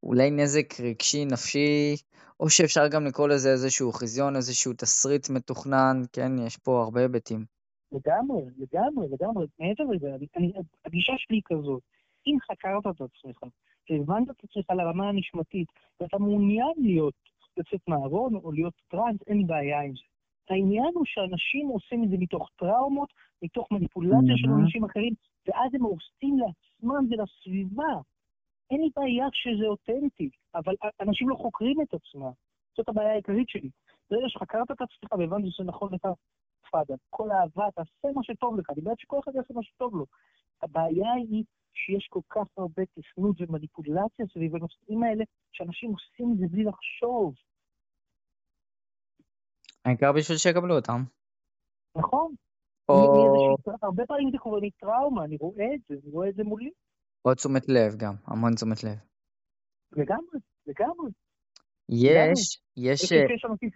אולי 0.03 0.31
נזק 0.31 0.81
רגשי, 0.81 1.25
נפשי, 1.25 1.97
או 2.41 2.51
שאפשר 2.51 2.89
גם 2.89 3.07
לקרוא 3.07 3.29
לזה 3.29 3.53
איזשהו 3.53 3.93
חיזיון, 3.93 4.37
איזשהו 4.37 4.73
תסריט 4.73 5.31
מתוכנן, 5.31 6.03
כן, 6.13 6.39
יש 6.39 6.57
פה 6.57 6.83
הרבה 6.83 7.01
היבטים. 7.01 7.58
לגמרי, 7.92 8.42
לגמרי, 8.59 9.09
לגמרי. 9.09 9.47
מעבר 9.59 9.85
לזה, 9.85 10.16
הגישה 10.85 11.12
שלי 11.16 11.37
היא 11.37 11.42
כזאת, 11.45 11.83
אם 12.26 12.37
חקרת 12.50 12.87
את 12.87 13.00
עצמך, 13.00 13.42
והבנת 13.90 14.30
את 14.30 14.45
עצמך 14.45 14.71
לרמה 14.71 15.09
הנשמתית, 15.09 15.68
ואתה 16.00 16.18
מעוניין 16.18 16.73
להיות, 16.76 17.14
לצאת 17.57 17.80
מהארון 17.88 18.35
או 18.35 18.52
להיות 18.52 18.75
טראנס, 18.88 19.21
אין 19.26 19.47
בעיה 19.47 19.80
עם 19.80 19.92
זה. 19.97 20.02
העניין 20.50 20.92
הוא 20.95 21.04
שאנשים 21.07 21.68
עושים 21.68 22.04
את 22.04 22.11
זה 22.11 22.16
מתוך 22.18 22.50
טראומות, 22.57 23.12
מתוך 23.42 23.73
מניפולציה 23.73 24.37
של 24.37 24.49
אנשים 24.50 24.85
אחרים, 24.85 25.14
ואז 25.47 25.75
הם 25.75 25.83
הורסים 25.83 26.38
לעצמם 26.38 27.07
ולסביבה. 27.11 28.00
אין 28.71 28.80
לי 28.80 28.88
בעיה 28.97 29.26
שזה 29.33 29.66
אותנטי, 29.66 30.30
אבל 30.54 30.75
אנשים 31.00 31.28
לא 31.28 31.35
חוקרים 31.35 31.80
את 31.80 31.95
עצמם. 31.95 32.30
זאת 32.76 32.88
הבעיה 32.88 33.12
העיקרית 33.12 33.49
שלי. 33.49 33.71
ברגע 34.11 34.28
שחקרת 34.28 34.71
את 34.71 34.80
עצמך 34.80 35.12
והבנת 35.12 35.45
שזה 35.47 35.64
נכון 35.64 35.95
לך, 35.95 36.09
פאדה, 36.71 36.95
כל 37.11 37.31
אהבה, 37.31 37.71
תעשה 37.75 38.09
מה 38.15 38.23
שטוב 38.23 38.59
לך, 38.59 38.71
אני 38.71 38.81
בעד 38.81 38.99
שכל 38.99 39.19
אחד 39.25 39.35
יעשה 39.35 39.55
מה 39.55 39.63
שטוב 39.63 39.97
לו. 39.97 40.07
הבעיה 40.63 41.13
היא 41.13 41.45
שיש 41.75 42.07
כל 42.11 42.21
כך 42.29 42.47
הרבה 42.57 42.83
תכנות 42.87 43.41
ומניפולציה 43.41 44.27
סביב 44.33 44.57
הנושאים 44.57 45.03
האלה, 45.03 45.25
שאנשים 45.53 45.91
עושים 45.91 46.33
את 46.33 46.39
זה 46.39 46.47
בלי 46.51 46.65
לחשוב. 46.65 47.35
העיקר 49.85 50.13
בשביל 50.13 50.39
שיקבלו 50.39 50.77
אותם. 50.77 51.01
נכון. 51.97 52.35
או... 52.89 52.95
הרבה 53.83 54.07
פעמים 54.07 54.31
זה 54.31 54.39
קורה 54.39 54.61
מטראומה, 54.63 55.25
אני 55.25 55.37
רואה 55.41 55.75
את 55.75 55.81
זה, 55.89 55.95
אני 56.03 56.13
רואה 56.13 56.29
את 56.29 56.35
זה 56.35 56.45
מולי. 56.45 56.71
או 57.25 57.35
תשומת 57.35 57.69
לב 57.69 57.97
גם, 57.97 58.15
המון 58.27 58.55
תשומת 58.55 58.85
לב. 58.85 58.99
לגמרי, 59.93 60.39
לגמרי. 60.67 61.11
יש, 61.89 62.61
יש... 62.77 63.13
יש 63.13 63.45
אנשים 63.45 63.71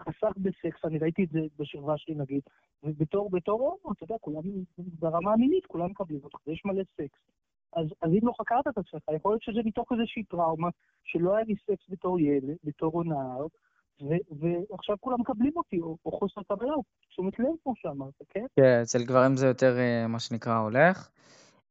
חסך 0.00 0.32
בסקס, 0.36 0.84
אני 0.84 0.98
ראיתי 0.98 1.24
את 1.24 1.28
זה 1.30 1.40
בשכבה 1.58 1.94
שלי 1.96 2.14
נגיד, 2.14 2.40
ובתור 2.82 3.30
בתור 3.30 3.60
הומו, 3.60 3.92
אתה 3.92 4.04
יודע, 4.04 4.14
כולם, 4.20 4.42
ברמה 4.78 5.32
המינית, 5.32 5.66
כולם 5.66 5.90
מקבלים 5.90 6.20
אותך, 6.24 6.38
ויש 6.46 6.62
מלא 6.64 6.82
סקס. 6.94 7.18
אז, 7.76 7.86
אז 8.02 8.10
אם 8.10 8.26
לא 8.26 8.32
חקרת 8.40 8.68
את 8.68 8.78
עצמך, 8.78 9.02
יכול 9.16 9.32
להיות 9.32 9.42
שזה 9.42 9.60
מתוך 9.64 9.92
איזושהי 9.92 10.24
טראומה, 10.24 10.68
שלא 11.04 11.36
היה 11.36 11.44
לי 11.44 11.54
סקס 11.66 11.84
בתור 11.88 12.20
ילד, 12.20 12.56
בתור 12.64 13.04
נער, 13.04 13.46
ועכשיו 14.70 14.96
כולם 15.00 15.20
מקבלים 15.20 15.52
אותי, 15.56 15.80
או, 15.80 15.96
או 16.06 16.18
חוסר 16.18 16.40
קבלה, 16.48 16.74
או 16.74 16.82
תשומת 17.08 17.38
לב, 17.38 17.46
כמו 17.62 17.72
שאמרת, 17.76 18.22
כן? 18.28 18.46
כן, 18.56 18.80
אצל 18.82 19.04
גברים 19.04 19.36
זה 19.36 19.46
יותר, 19.46 19.78
אה, 19.78 20.06
מה 20.06 20.20
שנקרא, 20.20 20.58
הולך. 20.58 21.10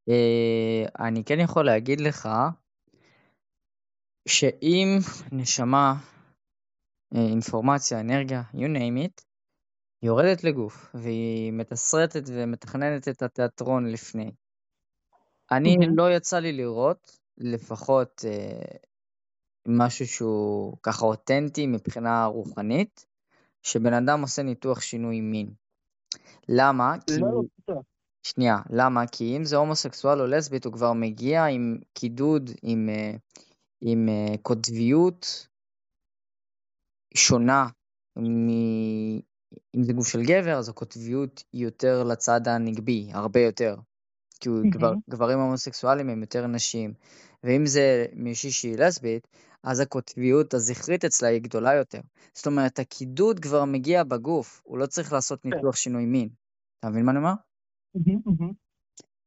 אה, 0.10 1.06
אני 1.08 1.24
כן 1.24 1.40
יכול 1.40 1.66
להגיד 1.66 2.02
לך, 2.02 2.30
שאם 4.28 4.98
נשמה 5.32 5.94
אינפורמציה, 7.16 8.00
אנרגיה, 8.00 8.44
you 8.54 8.68
name 8.78 9.08
it, 9.08 9.24
יורדת 10.04 10.44
לגוף, 10.44 10.90
והיא 10.94 11.54
מתסרטת 11.54 12.24
ומתכננת 12.28 13.08
את 13.08 13.22
התיאטרון 13.22 13.92
לפני. 13.92 14.32
אני 15.52 15.76
mm-hmm. 15.76 15.90
לא 15.96 16.16
יצא 16.16 16.40
לי 16.40 16.54
לראות 16.54 17.18
לפחות 17.38 18.26
אה, 18.28 18.78
משהו 19.68 20.08
שהוא 20.08 20.78
ככה 20.84 21.06
אותנטי 21.06 21.68
מבחינה 21.68 22.26
רוחנית, 22.26 23.06
שבן 23.64 23.94
אדם 23.94 24.22
עושה 24.22 24.44
ניתוח 24.44 24.82
שינוי 24.82 25.22
מין. 25.22 25.54
למה? 26.50 26.96
כי... 27.08 27.20
לא. 27.68 27.82
שנייה, 28.24 28.58
למה? 28.70 29.08
כי 29.08 29.38
אם 29.38 29.46
זה 29.46 29.56
הומוסקסואל 29.56 30.22
או 30.22 30.28
לסבית, 30.28 30.66
הוא 30.66 30.74
כבר 30.74 30.94
מגיע 30.94 31.46
עם 31.46 31.78
קידוד, 31.94 32.50
עם, 32.62 32.90
אה, 32.90 33.12
עם 33.82 34.10
אה, 34.10 34.38
קוטביות 34.42 35.48
שונה 37.16 37.68
מ... 38.18 38.50
אם 39.76 39.84
זה 39.84 39.94
גוף 39.94 40.08
של 40.08 40.24
גבר, 40.24 40.58
אז 40.58 40.70
הקוטביות 40.70 41.44
היא 41.54 41.64
יותר 41.64 42.04
לצד 42.04 42.48
הנגבי, 42.48 43.10
הרבה 43.14 43.40
יותר. 43.40 43.76
כי. 44.40 44.50
גבר, 44.70 44.94
גברים 45.10 45.40
הומוסקסואלים 45.40 46.10
הם 46.10 46.22
יותר 46.22 46.48
נשים. 46.48 46.94
ואם 47.44 47.66
זה 47.66 48.06
מישהי 48.14 48.52
שהיא 48.52 48.78
לסבית, 48.78 49.28
אז 49.64 49.80
הקוטביות 49.80 50.54
הזכרית 50.54 51.06
אצלה 51.06 51.28
היא 51.28 51.42
גדולה 51.42 51.74
יותר. 51.74 52.00
זאת 52.34 52.48
אומרת, 52.48 52.80
הקידוד 52.80 53.40
כבר 53.40 53.66
מגיע 53.66 54.04
בגוף, 54.04 54.62
הוא 54.64 54.78
לא 54.78 54.86
צריך 54.86 55.14
לעשות 55.14 55.42
כן. 55.42 55.50
ניתוח 55.50 55.76
שינוי 55.76 56.06
מין. 56.06 56.30
אתה 56.80 56.90
מבין 56.90 57.06
מה 57.06 57.12
אני 57.12 57.20
אומר? 57.20 57.34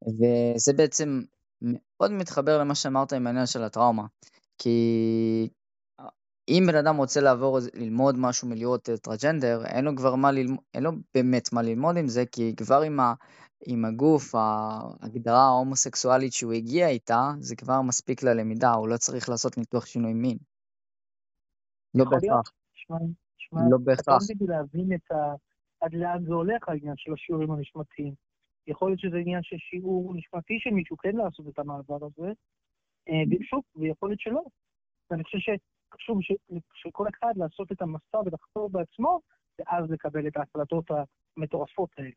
וזה 0.05 0.73
בעצם 0.73 1.21
מאוד 1.61 2.11
מתחבר 2.11 2.59
למה 2.59 2.75
שאמרת 2.75 3.13
עם 3.13 3.27
העניין 3.27 3.45
של 3.45 3.63
הטראומה. 3.63 4.05
כי 4.57 5.49
אם 6.51 6.63
בן 6.67 6.75
אדם 6.75 6.95
רוצה 6.97 7.21
לעבור, 7.21 7.59
ללמוד 7.73 8.15
משהו 8.17 8.47
מלהיות 8.47 8.89
טראג'נדר, 9.03 9.65
אין 9.65 9.85
לו 9.85 9.95
כבר 9.95 10.15
מה 10.15 10.31
ללמוד, 10.31 10.63
אין 10.73 10.83
לו 10.83 10.91
באמת 11.13 11.53
מה 11.53 11.61
ללמוד 11.61 11.97
עם 11.97 12.07
זה, 12.07 12.23
כי 12.31 12.55
כבר 12.55 12.81
עם, 12.81 12.99
ה, 12.99 13.13
עם 13.67 13.85
הגוף, 13.85 14.35
ההגדרה 14.35 15.43
ההומוסקסואלית 15.43 16.33
שהוא 16.33 16.53
הגיע 16.53 16.87
איתה, 16.87 17.21
זה 17.39 17.55
כבר 17.55 17.81
מספיק 17.81 18.23
ללמידה, 18.23 18.71
הוא 18.71 18.87
לא 18.87 18.97
צריך 18.97 19.29
לעשות 19.29 19.57
ניתוח 19.57 19.85
שינוי 19.85 20.13
מין. 20.13 20.37
לא 21.95 22.05
בהכרח. 22.05 22.51
לא 23.71 23.77
בהכרח. 23.83 24.15
רציתי 24.15 24.45
להבין 24.47 24.93
את, 24.95 25.11
ה, 25.11 25.33
עד 25.81 25.93
לאן 25.93 26.23
זה 26.25 26.33
הולך 26.33 26.69
העניין 26.69 26.95
של 26.97 27.13
השיעורים 27.13 27.51
הנשמתיים. 27.51 28.13
יכול 28.67 28.89
להיות 28.89 28.99
שזה 28.99 29.17
עניין 29.17 29.43
של 29.43 29.55
שיעור 29.59 30.13
נשמתי 30.15 30.57
של 30.59 30.69
מישהו 30.69 30.97
כן 30.97 31.15
לעשות 31.15 31.47
את 31.47 31.59
המעבר 31.59 32.05
הזה, 32.05 32.31
ושוב, 33.09 33.61
ויכול 33.75 34.09
להיות 34.09 34.19
שלא. 34.19 34.43
ואני 35.11 35.23
חושב 35.23 35.37
שחשוב 35.93 36.19
שכל 36.73 37.05
אחד 37.15 37.33
לעשות 37.35 37.71
את 37.71 37.81
המסע 37.81 38.17
ולחקור 38.25 38.69
בעצמו, 38.69 39.19
ואז 39.59 39.91
לקבל 39.91 40.27
את 40.27 40.37
ההחלטות 40.37 40.85
המטורפות 41.37 41.89
האלה. 41.97 42.11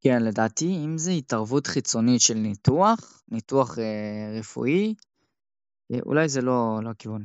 כן, 0.00 0.22
לדעתי, 0.22 0.64
אם 0.84 0.98
זה 0.98 1.10
התערבות 1.10 1.66
חיצונית 1.66 2.20
של 2.20 2.34
ניתוח, 2.34 3.22
ניתוח 3.28 3.78
אה, 3.78 4.38
רפואי, 4.38 4.94
אה, 5.92 5.98
אולי 6.06 6.28
זה 6.28 6.40
לא, 6.42 6.78
לא 6.82 6.90
הכיוון. 6.90 7.24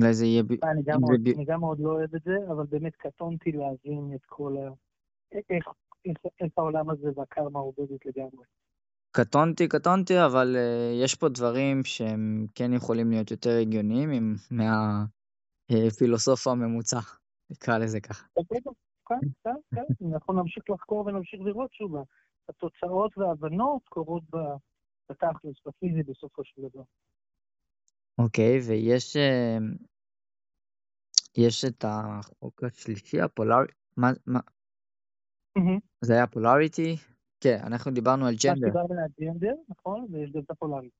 אולי 0.00 0.14
זה 0.14 0.26
יהיה... 0.26 0.42
אני 0.62 0.82
גם, 0.84 1.00
מאוד, 1.00 1.20
זה... 1.24 1.32
אני 1.36 1.44
גם 1.44 1.60
מאוד 1.60 1.80
לא 1.80 1.90
אוהב 1.90 2.14
את 2.14 2.22
זה, 2.24 2.36
אבל 2.48 2.66
באמת 2.66 2.96
קטונתי 2.96 3.52
להבין 3.52 4.12
את 4.14 4.24
כל 4.26 4.56
ה... 4.56 4.70
איך, 5.32 5.66
איך, 6.04 6.18
איך 6.40 6.52
העולם 6.56 6.90
הזה 6.90 7.10
והקרמה 7.16 7.58
עובדת 7.58 8.06
לגמרי. 8.06 8.44
קטונתי, 9.12 9.68
קטונתי, 9.68 10.24
אבל 10.26 10.56
uh, 10.56 11.04
יש 11.04 11.14
פה 11.14 11.28
דברים 11.28 11.84
שהם 11.84 12.46
כן 12.54 12.72
יכולים 12.72 13.10
להיות 13.10 13.30
יותר 13.30 13.50
הגיוניים 13.60 14.34
מהפילוסוף 15.70 16.46
uh, 16.46 16.50
הממוצע, 16.50 16.98
נקרא 17.50 17.78
לזה 17.78 18.00
ככה. 18.00 18.26
כן, 19.08 19.18
כן, 19.44 19.54
כן, 19.74 20.06
אנחנו 20.14 20.32
נמשיך 20.34 20.64
לחקור 20.70 21.06
ונמשיך 21.06 21.40
לראות 21.40 21.72
שוב, 21.72 21.96
התוצאות 22.48 23.18
וההבנות 23.18 23.88
קורות 23.88 24.22
בתכלס, 25.10 25.56
בפיזי 25.66 26.02
בסופו 26.02 26.44
של 26.44 26.62
דבר. 26.62 26.82
אוקיי, 28.18 28.58
ויש 28.68 29.16
אה, 29.16 29.58
יש 31.36 31.64
את 31.64 31.84
החוק 31.88 32.64
השלישי, 32.64 33.20
הפולארי, 33.20 33.66
מה, 33.96 34.10
מה? 34.26 34.40
זה 36.00 36.12
היה 36.12 36.26
פולאריטי? 36.26 36.96
כן, 37.42 37.58
אנחנו 37.66 37.90
דיברנו 37.90 38.26
על 38.26 38.34
ג'נדר. 38.44 38.66
דיברנו 38.66 38.94
על 39.00 39.10
ג'נדר, 39.20 39.54
נכון, 39.68 40.06
ויש 40.10 40.30
גם 40.30 40.40
את 40.40 40.50
הפולארי. 40.50 40.90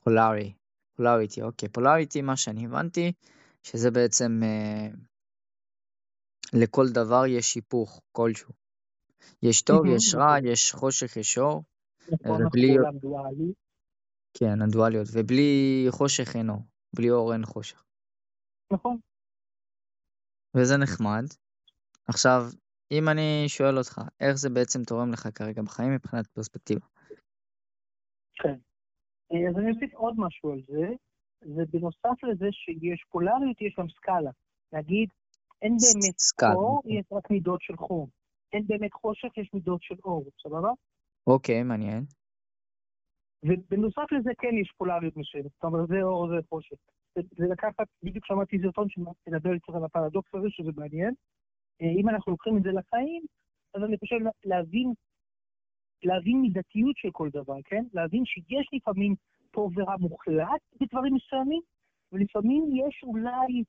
פולארי, 0.00 0.52
פולאריטי, 0.94 1.42
אוקיי. 1.42 1.68
פולאריטי, 1.68 2.22
מה 2.22 2.36
שאני 2.36 2.66
הבנתי, 2.66 3.12
שזה 3.62 3.90
בעצם 3.90 4.40
אה, 4.42 4.88
לכל 6.52 6.88
דבר 6.88 7.26
יש 7.26 7.54
היפוך 7.54 8.00
כלשהו. 8.12 8.52
יש 9.42 9.62
טוב, 9.62 9.86
יש 9.96 10.14
רע. 10.14 10.36
יש 10.44 10.72
חושך, 10.72 11.16
יש 11.16 11.38
אור. 11.38 11.62
נכון, 12.12 12.46
ובלי... 12.46 12.78
נכון, 12.78 12.98
דואלי. 12.98 13.52
כן, 14.34 14.62
הדואליות, 14.62 15.06
ובלי 15.12 15.86
חושך 15.90 16.36
אין 16.36 16.50
אור, 16.50 16.62
בלי 16.96 17.10
אור 17.10 17.32
אין 17.32 17.44
חושך. 17.44 17.84
נכון. 18.72 18.98
וזה 20.56 20.76
נחמד. 20.76 21.24
עכשיו, 22.06 22.42
אם 22.90 23.08
אני 23.08 23.44
שואל 23.48 23.78
אותך, 23.78 24.00
איך 24.20 24.34
זה 24.34 24.50
בעצם 24.50 24.82
תורם 24.84 25.12
לך 25.12 25.28
כרגע 25.34 25.62
בחיים 25.62 25.94
מבחינת 25.94 26.26
פרספקטיבה? 26.26 26.86
כן. 28.34 28.54
אז 29.50 29.58
אני 29.58 29.70
אוסיף 29.70 29.94
עוד 29.94 30.14
משהו 30.18 30.52
על 30.52 30.60
זה, 30.66 30.88
ובנוסף 31.42 32.24
לזה 32.24 32.46
שיש 32.52 33.04
פולריות, 33.10 33.60
יש 33.60 33.74
גם 33.78 33.88
סקאלה. 33.88 34.30
להגיד, 34.72 35.08
אין 35.62 35.76
באמת 35.80 36.18
סקאלה. 36.18 36.54
אור, 36.54 36.82
יש 36.86 37.06
רק 37.12 37.30
מידות 37.30 37.62
של 37.62 37.76
חום. 37.76 38.08
אין 38.52 38.66
באמת 38.66 38.92
חושך, 38.92 39.28
יש 39.36 39.50
מידות 39.54 39.82
של 39.82 39.94
אור, 40.04 40.24
סבבה? 40.42 40.70
אוקיי, 41.26 41.62
מעניין. 41.62 42.04
ובנוסף 43.42 44.12
לזה 44.12 44.30
כן 44.38 44.54
יש 44.62 44.72
פולריות 44.76 45.16
מסוימת, 45.16 45.50
זאת 45.54 45.64
אומרת 45.64 45.88
זה 45.88 46.02
אור, 46.02 46.28
זה 46.28 46.34
חושך. 46.48 46.76
זה 47.14 47.46
לקחת, 47.50 47.86
בדיוק 48.02 48.26
שמעתי 48.26 48.58
סרטון 48.62 48.88
שמדבר 48.88 49.58
קצת 49.58 49.74
על 49.74 49.84
הפרדוקס 49.84 50.34
הזה, 50.34 50.46
שזה 50.50 50.70
מעניין. 50.76 51.14
אה, 51.82 52.00
אם 52.00 52.08
אנחנו 52.08 52.32
לוקחים 52.32 52.56
את 52.56 52.62
זה 52.62 52.68
לחיים, 52.72 53.22
אז 53.74 53.82
אני 53.82 53.98
חושב 53.98 54.16
להבין, 54.44 54.92
להבין 56.02 56.40
מידתיות 56.40 56.96
של 56.96 57.08
כל 57.12 57.28
דבר, 57.32 57.58
כן? 57.64 57.84
להבין 57.92 58.22
שיש 58.24 58.68
לפעמים 58.72 59.14
טוב 59.50 59.78
ורע 59.78 59.96
מוחלט 60.00 60.62
בדברים 60.80 61.14
מסוימים, 61.14 61.62
ולפעמים 62.12 62.62
יש 62.72 63.00
אולי, 63.02 63.64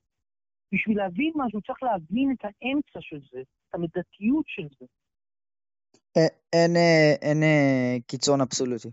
בשביל 0.74 0.98
להבין 0.98 1.32
משהו, 1.36 1.60
צריך 1.62 1.82
להבין 1.82 2.34
את 2.34 2.44
האמצע 2.44 2.98
של 3.00 3.20
זה, 3.32 3.40
את 3.40 3.74
המידתיות 3.74 4.44
של 4.46 4.66
זה. 4.80 4.86
אה, 6.16 6.28
אין, 6.52 6.76
אין, 6.76 7.16
אין 7.22 7.42
אה, 7.42 7.96
קיצון 8.06 8.40
אבסולוטי. 8.40 8.88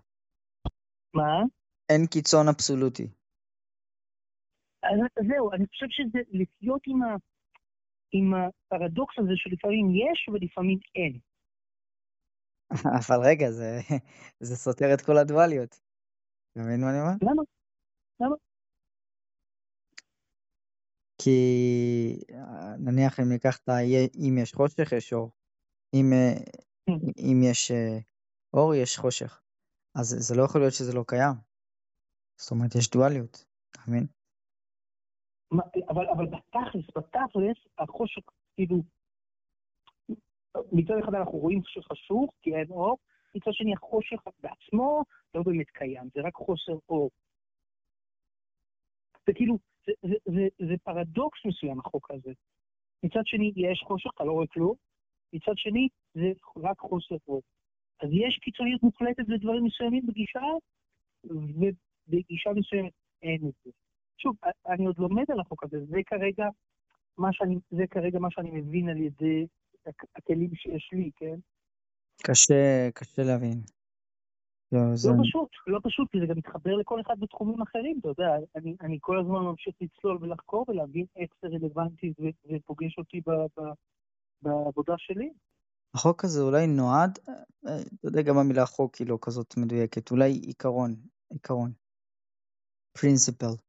מה? 1.13 1.43
אין 1.89 2.08
קיצון 2.08 2.47
אבסולוטי. 2.47 3.08
אז 4.84 4.99
זהו, 5.27 5.53
אני 5.53 5.67
חושב 5.67 5.86
שזה 5.89 6.19
לחיות 6.32 6.82
עם, 6.88 7.03
ה, 7.03 7.15
עם 8.12 8.34
הפרדוקס 8.34 9.15
הזה 9.20 9.34
שלפעמים 9.36 9.88
יש 9.91 10.30
ולפעמים 10.34 10.80
אין. 10.96 11.20
אבל 13.00 13.20
רגע, 13.26 13.52
זה, 13.52 13.80
זה 14.48 14.56
סותר 14.56 14.93
את 14.93 15.02
כל 15.02 15.17
הדואליות. 15.17 15.82
אתה 16.52 16.60
מבין 16.60 16.82
מה 16.82 16.89
אני 16.89 17.00
אומר? 17.02 17.13
למה? 17.22 17.43
למה? 18.20 18.36
כי 21.22 21.39
נניח 22.80 23.20
אם 23.20 23.30
ניקח 23.30 23.58
את 23.58 23.70
ה... 23.70 23.74
אם 24.15 24.38
יש 24.41 24.54
חושך, 24.54 24.91
יש 24.91 25.13
אור. 25.13 25.32
אם, 25.93 26.06
כן. 26.86 26.93
אם 27.17 27.41
יש 27.52 27.72
אה, 27.72 28.00
אור, 28.54 28.76
יש 28.76 28.98
חושך. 28.98 29.41
אז 30.00 30.15
זה 30.20 30.36
לא 30.36 30.43
יכול 30.43 30.62
להיות 30.62 30.74
שזה 30.74 30.93
לא 30.93 31.04
קיים. 31.08 31.36
זאת 32.39 32.52
אומרת, 32.52 32.76
יש 32.76 32.89
דואליות, 32.89 33.46
אתה 33.72 33.80
מבין? 33.88 34.08
אבל, 35.89 36.07
אבל 36.10 36.25
בתכלס, 36.25 36.86
בתכלס, 36.95 37.57
החושך, 37.77 38.21
כאילו, 38.55 38.77
מצד 40.71 40.93
אחד 41.03 41.15
אנחנו 41.15 41.38
רואים 41.38 41.62
שחשוך, 41.65 42.33
כי 42.41 42.55
אין 42.55 42.69
אור, 42.69 42.97
מצד 43.36 43.51
שני 43.53 43.73
החושך 43.73 44.21
בעצמו 44.39 45.03
לא 45.36 45.43
באמת 45.43 45.69
קיים, 45.69 46.10
זה 46.13 46.21
רק 46.21 46.33
חוסר 46.36 46.77
אור. 46.89 47.10
זה 49.27 49.33
כאילו, 49.33 49.57
זה, 49.86 49.91
זה, 50.01 50.15
זה, 50.25 50.47
זה 50.67 50.75
פרדוקס 50.83 51.39
מסוים 51.45 51.79
החוק 51.79 52.12
הזה. 52.12 52.31
מצד 53.03 53.21
שני 53.25 53.51
יש 53.55 53.83
חושך, 53.88 54.10
אתה 54.15 54.23
לא 54.23 54.31
רואה 54.31 54.47
כלום, 54.47 54.73
מצד 55.33 55.53
שני 55.55 55.88
זה 56.13 56.31
רק 56.57 56.79
חוסר 56.79 57.15
אור. 57.27 57.41
אז 58.01 58.10
יש 58.12 58.39
קיצוניות 58.41 58.83
מוחלטת 58.83 59.23
לדברים 59.27 59.63
מסוימים 59.63 60.05
בגישה, 60.05 60.41
ובגישה 61.23 62.49
מסוימת 62.55 62.91
אין 63.21 63.47
את 63.47 63.53
זה. 63.65 63.71
שוב, 64.17 64.36
אני 64.67 64.86
עוד 64.86 64.99
לומד 64.99 65.23
על 65.32 65.39
החוק 65.39 65.63
הזה, 65.63 65.77
זה 65.86 65.97
כרגע 66.06 66.45
מה 67.17 67.30
שאני, 67.32 67.60
זה 67.71 67.84
כרגע 67.89 68.19
מה 68.19 68.27
שאני 68.32 68.51
מבין 68.51 68.89
על 68.89 68.97
ידי 68.97 69.47
הכלים 70.15 70.56
שיש 70.56 70.89
לי, 70.93 71.12
כן? 71.15 71.39
קשה, 72.23 72.89
קשה 72.93 73.23
להבין. 73.23 73.62
לא, 74.71 74.95
זה... 74.95 75.10
לא 75.10 75.15
פשוט, 75.23 75.49
לא 75.67 75.80
פשוט, 75.84 76.12
כי 76.12 76.19
זה 76.19 76.25
גם 76.25 76.38
מתחבר 76.38 76.75
לכל 76.75 77.01
אחד 77.01 77.19
בתחומים 77.19 77.62
אחרים, 77.62 77.99
אתה 77.99 78.08
יודע, 78.08 78.36
אני, 78.56 78.75
אני 78.82 78.97
כל 79.01 79.19
הזמן 79.19 79.39
ממשיך 79.39 79.75
לצלול 79.82 80.17
ולחקור 80.21 80.65
ולהבין 80.67 81.06
איך 81.15 81.30
זה 81.41 81.47
רלוונטי 81.47 82.13
ופוגש 82.49 82.97
אותי 82.97 83.21
ב, 83.27 83.32
ב, 83.32 83.62
בעבודה 84.41 84.93
שלי. 84.97 85.30
החוק 85.93 86.23
הזה 86.23 86.41
אולי 86.41 86.67
נועד, 86.67 87.19
אה, 87.30 87.34
אתה 87.99 88.08
יודע 88.08 88.21
גם 88.21 88.38
המילה 88.38 88.65
חוק 88.65 88.95
היא 88.95 89.08
לא 89.08 89.17
כזאת 89.21 89.58
מדויקת, 89.58 90.12
אולי 90.12 90.32
עיקרון, 90.32 90.95
עיקרון. 91.30 91.71
principle. 93.00 93.66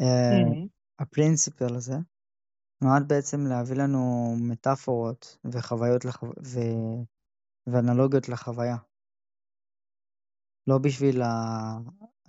אה, 0.00 0.66
ה 0.98 1.06
principle 1.06 1.74
הזה 1.74 1.94
נועד 2.82 3.08
בעצם 3.08 3.46
להביא 3.46 3.76
לנו 3.76 4.34
מטאפורות 4.40 5.38
וחוויות 5.44 6.04
לחו... 6.04 6.26
ו... 6.26 6.58
ואנלוגיות 7.66 8.28
לחוויה. 8.28 8.76
לא 10.66 10.78
בשביל 10.78 11.22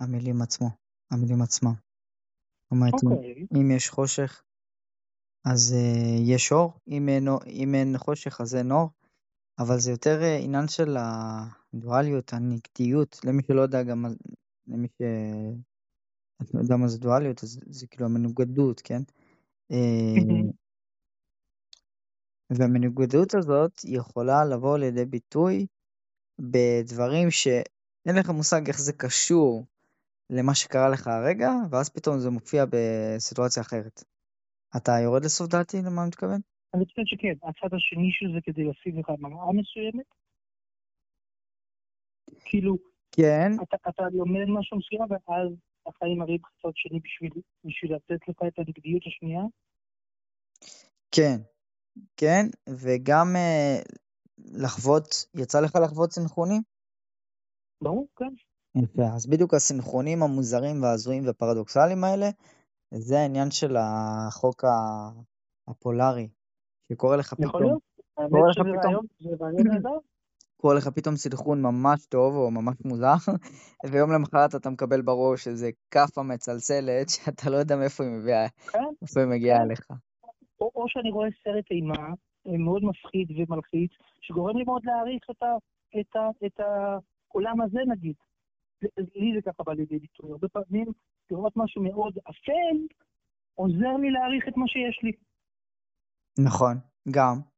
המילים 0.00 0.42
עצמו, 0.42 0.68
המילים 1.10 1.42
עצמם. 1.42 1.74
זאת 1.74 2.70
אומרת, 2.70 2.94
okay. 2.94 3.06
אם, 3.06 3.12
אוקיי. 3.12 3.46
אם 3.60 3.70
יש 3.76 3.88
חושך, 3.88 4.42
אז 5.46 5.74
uh, 5.74 6.32
יש 6.32 6.52
אור, 6.52 6.72
אם 6.88 7.08
אין, 7.08 7.28
אם 7.46 7.74
אין 7.74 7.98
חושך 7.98 8.40
אז 8.40 8.54
אין 8.54 8.70
אור, 8.70 8.90
אבל 9.58 9.78
זה 9.78 9.90
יותר 9.90 10.20
uh, 10.20 10.44
עניין 10.44 10.68
של 10.68 10.96
הדואליות, 10.98 12.32
הנגדיות, 12.32 13.20
למי 13.24 13.42
שלא 13.46 13.60
יודע 13.60 13.82
גם, 13.82 14.04
למי 14.66 14.88
ש... 16.42 16.50
אתה 16.50 16.58
יודע 16.58 16.76
מה 16.76 16.88
זה 16.88 16.98
דואליות, 16.98 17.42
אז 17.42 17.60
זה 17.66 17.86
כאילו 17.86 18.06
המנוגדות, 18.06 18.80
כן? 18.80 19.02
אה, 19.72 20.50
והמנוגדות 22.50 23.34
הזאת 23.34 23.72
יכולה 23.84 24.44
לבוא 24.44 24.78
לידי 24.78 25.04
ביטוי 25.04 25.66
בדברים 26.38 27.30
שאין 27.30 28.16
לך 28.18 28.30
מושג 28.30 28.66
איך 28.66 28.78
זה 28.78 28.92
קשור 28.92 29.66
למה 30.30 30.54
שקרה 30.54 30.88
לך 30.88 31.06
הרגע, 31.06 31.50
ואז 31.70 31.90
פתאום 31.90 32.18
זה 32.18 32.30
מופיע 32.30 32.64
בסיטואציה 32.70 33.62
אחרת. 33.62 34.04
אתה 34.76 34.92
יורד 35.04 35.24
לסוף 35.24 35.48
דעתי 35.48 35.76
למה 35.76 36.02
אני 36.02 36.08
מתכוון? 36.08 36.40
אני 36.74 36.84
חושב 36.84 37.02
שכן, 37.04 37.34
הצד 37.42 37.74
השני 37.74 38.10
של 38.12 38.26
זה 38.34 38.40
כדי 38.42 38.64
לשים 38.64 38.98
לך 38.98 39.08
מראה 39.18 39.52
מסוימת. 39.52 40.06
כאילו, 42.44 42.76
כן. 43.12 43.50
אתה, 43.62 43.76
אתה 43.88 44.02
לומד 44.12 44.46
משהו 44.58 44.78
מסוים 44.78 45.08
ואז 45.10 45.48
החיים 45.88 46.18
מראים 46.18 46.40
צד 46.62 46.68
שני 46.74 47.00
בשביל, 47.00 47.42
בשביל 47.64 47.94
לתת 47.94 48.28
לך 48.28 48.36
את 48.48 48.58
הנגדיות 48.58 49.02
השנייה? 49.06 49.42
כן, 51.10 51.36
כן, 52.16 52.46
וגם 52.68 53.26
אה, 53.36 53.78
לחוות, 54.38 55.04
יצא 55.34 55.60
לך 55.60 55.76
לחוות 55.84 56.12
סינכרונים? 56.12 56.62
ברור, 57.82 58.06
כן. 58.16 58.32
יפה, 58.82 59.02
אז 59.14 59.26
בדיוק 59.26 59.54
הסינכרונים 59.54 60.22
המוזרים 60.22 60.82
וההזויים 60.82 61.26
והפרדוקסליים 61.26 62.04
האלה, 62.04 62.26
זה 62.94 63.18
העניין 63.18 63.50
של 63.50 63.76
החוק 63.76 64.64
הפולרי, 65.68 66.28
שקורה 66.92 67.16
לך 67.16 67.34
פתאום. 67.34 67.48
יכול 67.48 67.62
להיות, 67.62 67.82
האמת 68.16 68.30
שזה 68.52 68.62
רעיון, 68.84 69.06
זה 69.20 69.30
רעיון 69.40 69.66
נהדר. 69.66 69.98
קורה 70.60 70.74
לך 70.74 70.88
פתאום 70.88 71.16
סינכרון 71.16 71.62
ממש 71.62 72.06
טוב 72.06 72.34
או 72.36 72.50
ממש 72.50 72.76
מוזר, 72.84 73.14
ויום 73.90 74.12
למחרת 74.12 74.54
אתה 74.54 74.70
מקבל 74.70 75.02
בראש 75.02 75.48
איזה 75.48 75.70
כאפה 75.90 76.22
מצלצלת 76.22 77.08
שאתה 77.14 77.50
לא 77.50 77.56
יודע 77.56 77.76
מאיפה 77.76 78.04
היא 78.04 78.12
מביאה, 78.12 78.48
כן, 78.72 78.78
איפה 79.02 79.20
היא 79.20 79.28
מגיעה 79.28 79.62
אליך. 79.62 79.80
או, 80.60 80.70
או 80.74 80.84
שאני 80.88 81.10
רואה 81.10 81.28
סרט 81.44 81.64
אימה 81.70 82.08
אה, 82.46 82.58
מאוד 82.58 82.84
מפחיד 82.84 83.28
ומלחיץ, 83.30 83.90
שגורם 84.20 84.56
לי 84.56 84.64
מאוד 84.64 84.82
להעריך 84.84 85.24
את, 85.30 85.42
ה, 85.42 85.56
את, 86.00 86.16
ה, 86.16 86.46
את 86.46 86.60
העולם 86.60 87.60
הזה 87.60 87.78
נגיד. 87.88 88.14
לי 89.14 89.32
זה 89.34 89.52
ככה 89.52 89.62
בא 89.62 89.72
לידי 89.72 89.98
ביטוי. 89.98 90.30
הרבה 90.30 90.48
פעמים 90.48 90.86
לראות 91.30 91.52
משהו 91.56 91.82
מאוד 91.82 92.18
אפל, 92.18 92.76
עוזר 93.54 93.96
לי 94.00 94.10
להעריך 94.10 94.48
את 94.48 94.56
מה 94.56 94.68
שיש 94.68 95.00
לי. 95.02 95.12
נכון, 96.44 96.76
גם. 97.10 97.57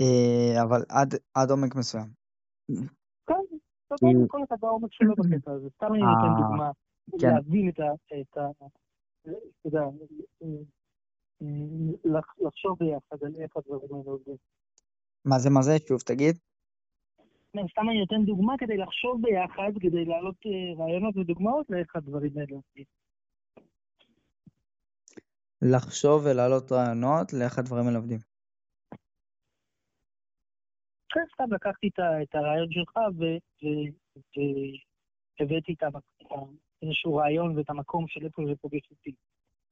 אה, 0.00 0.62
אבל 0.62 0.80
עד, 0.88 1.14
עד 1.34 1.50
עומק 1.50 1.74
מסוים. 1.74 2.06
כן, 3.26 4.26
כל 4.28 4.38
אחד 4.48 4.56
בעומק 4.60 4.92
שלו 4.92 5.14
בקטע 5.14 5.50
הזה. 5.52 5.68
סתם 5.76 5.86
אני 5.86 6.02
נותן 6.02 6.32
אה, 6.32 6.40
דוגמה, 6.40 6.70
כן. 7.20 7.34
להבין 7.34 7.68
את 7.68 7.80
ה... 7.80 7.84
אתה 8.30 8.40
יודע, 9.64 9.80
לחשוב 12.44 12.78
ביחד 12.78 13.24
על 13.24 13.34
איך 13.42 13.56
הדברים 13.56 13.88
האלה 13.92 14.10
עובדים. 14.10 14.36
מה 15.24 15.38
זה, 15.38 15.50
מה 15.50 15.62
זה? 15.62 15.72
שוב, 15.88 16.00
תגיד. 16.00 16.38
סתם 17.50 17.88
אני 17.90 18.00
נותן 18.00 18.24
דוגמה 18.24 18.54
כדי 18.58 18.76
לחשוב 18.76 19.22
ביחד, 19.22 19.72
כדי 19.80 20.04
להעלות 20.04 20.36
אה, 20.46 20.84
רעיונות 20.84 21.16
ודוגמאות 21.16 21.66
לאיך 21.70 21.96
הדברים 21.96 22.32
האלה 22.38 22.56
עובדים. 22.56 22.84
לחשוב 25.62 26.22
ולהעלות 26.24 26.72
רעיונות 26.72 27.32
לאיך 27.32 27.58
הדברים 27.58 27.86
האלה 27.86 27.98
עובדים. 27.98 28.29
כן, 31.10 31.20
סתם 31.34 31.54
לקחתי 31.54 31.88
את 32.22 32.34
הרעיון 32.34 32.68
שלך 32.70 32.96
והבאתי 35.40 35.72
את 35.72 35.82
איזשהו 36.82 37.16
רעיון 37.16 37.58
ואת 37.58 37.70
המקום 37.70 38.04
של 38.08 38.24
איפה 38.24 38.42
זה 38.48 38.52
פוגש 38.60 38.90
אותי. 38.90 39.14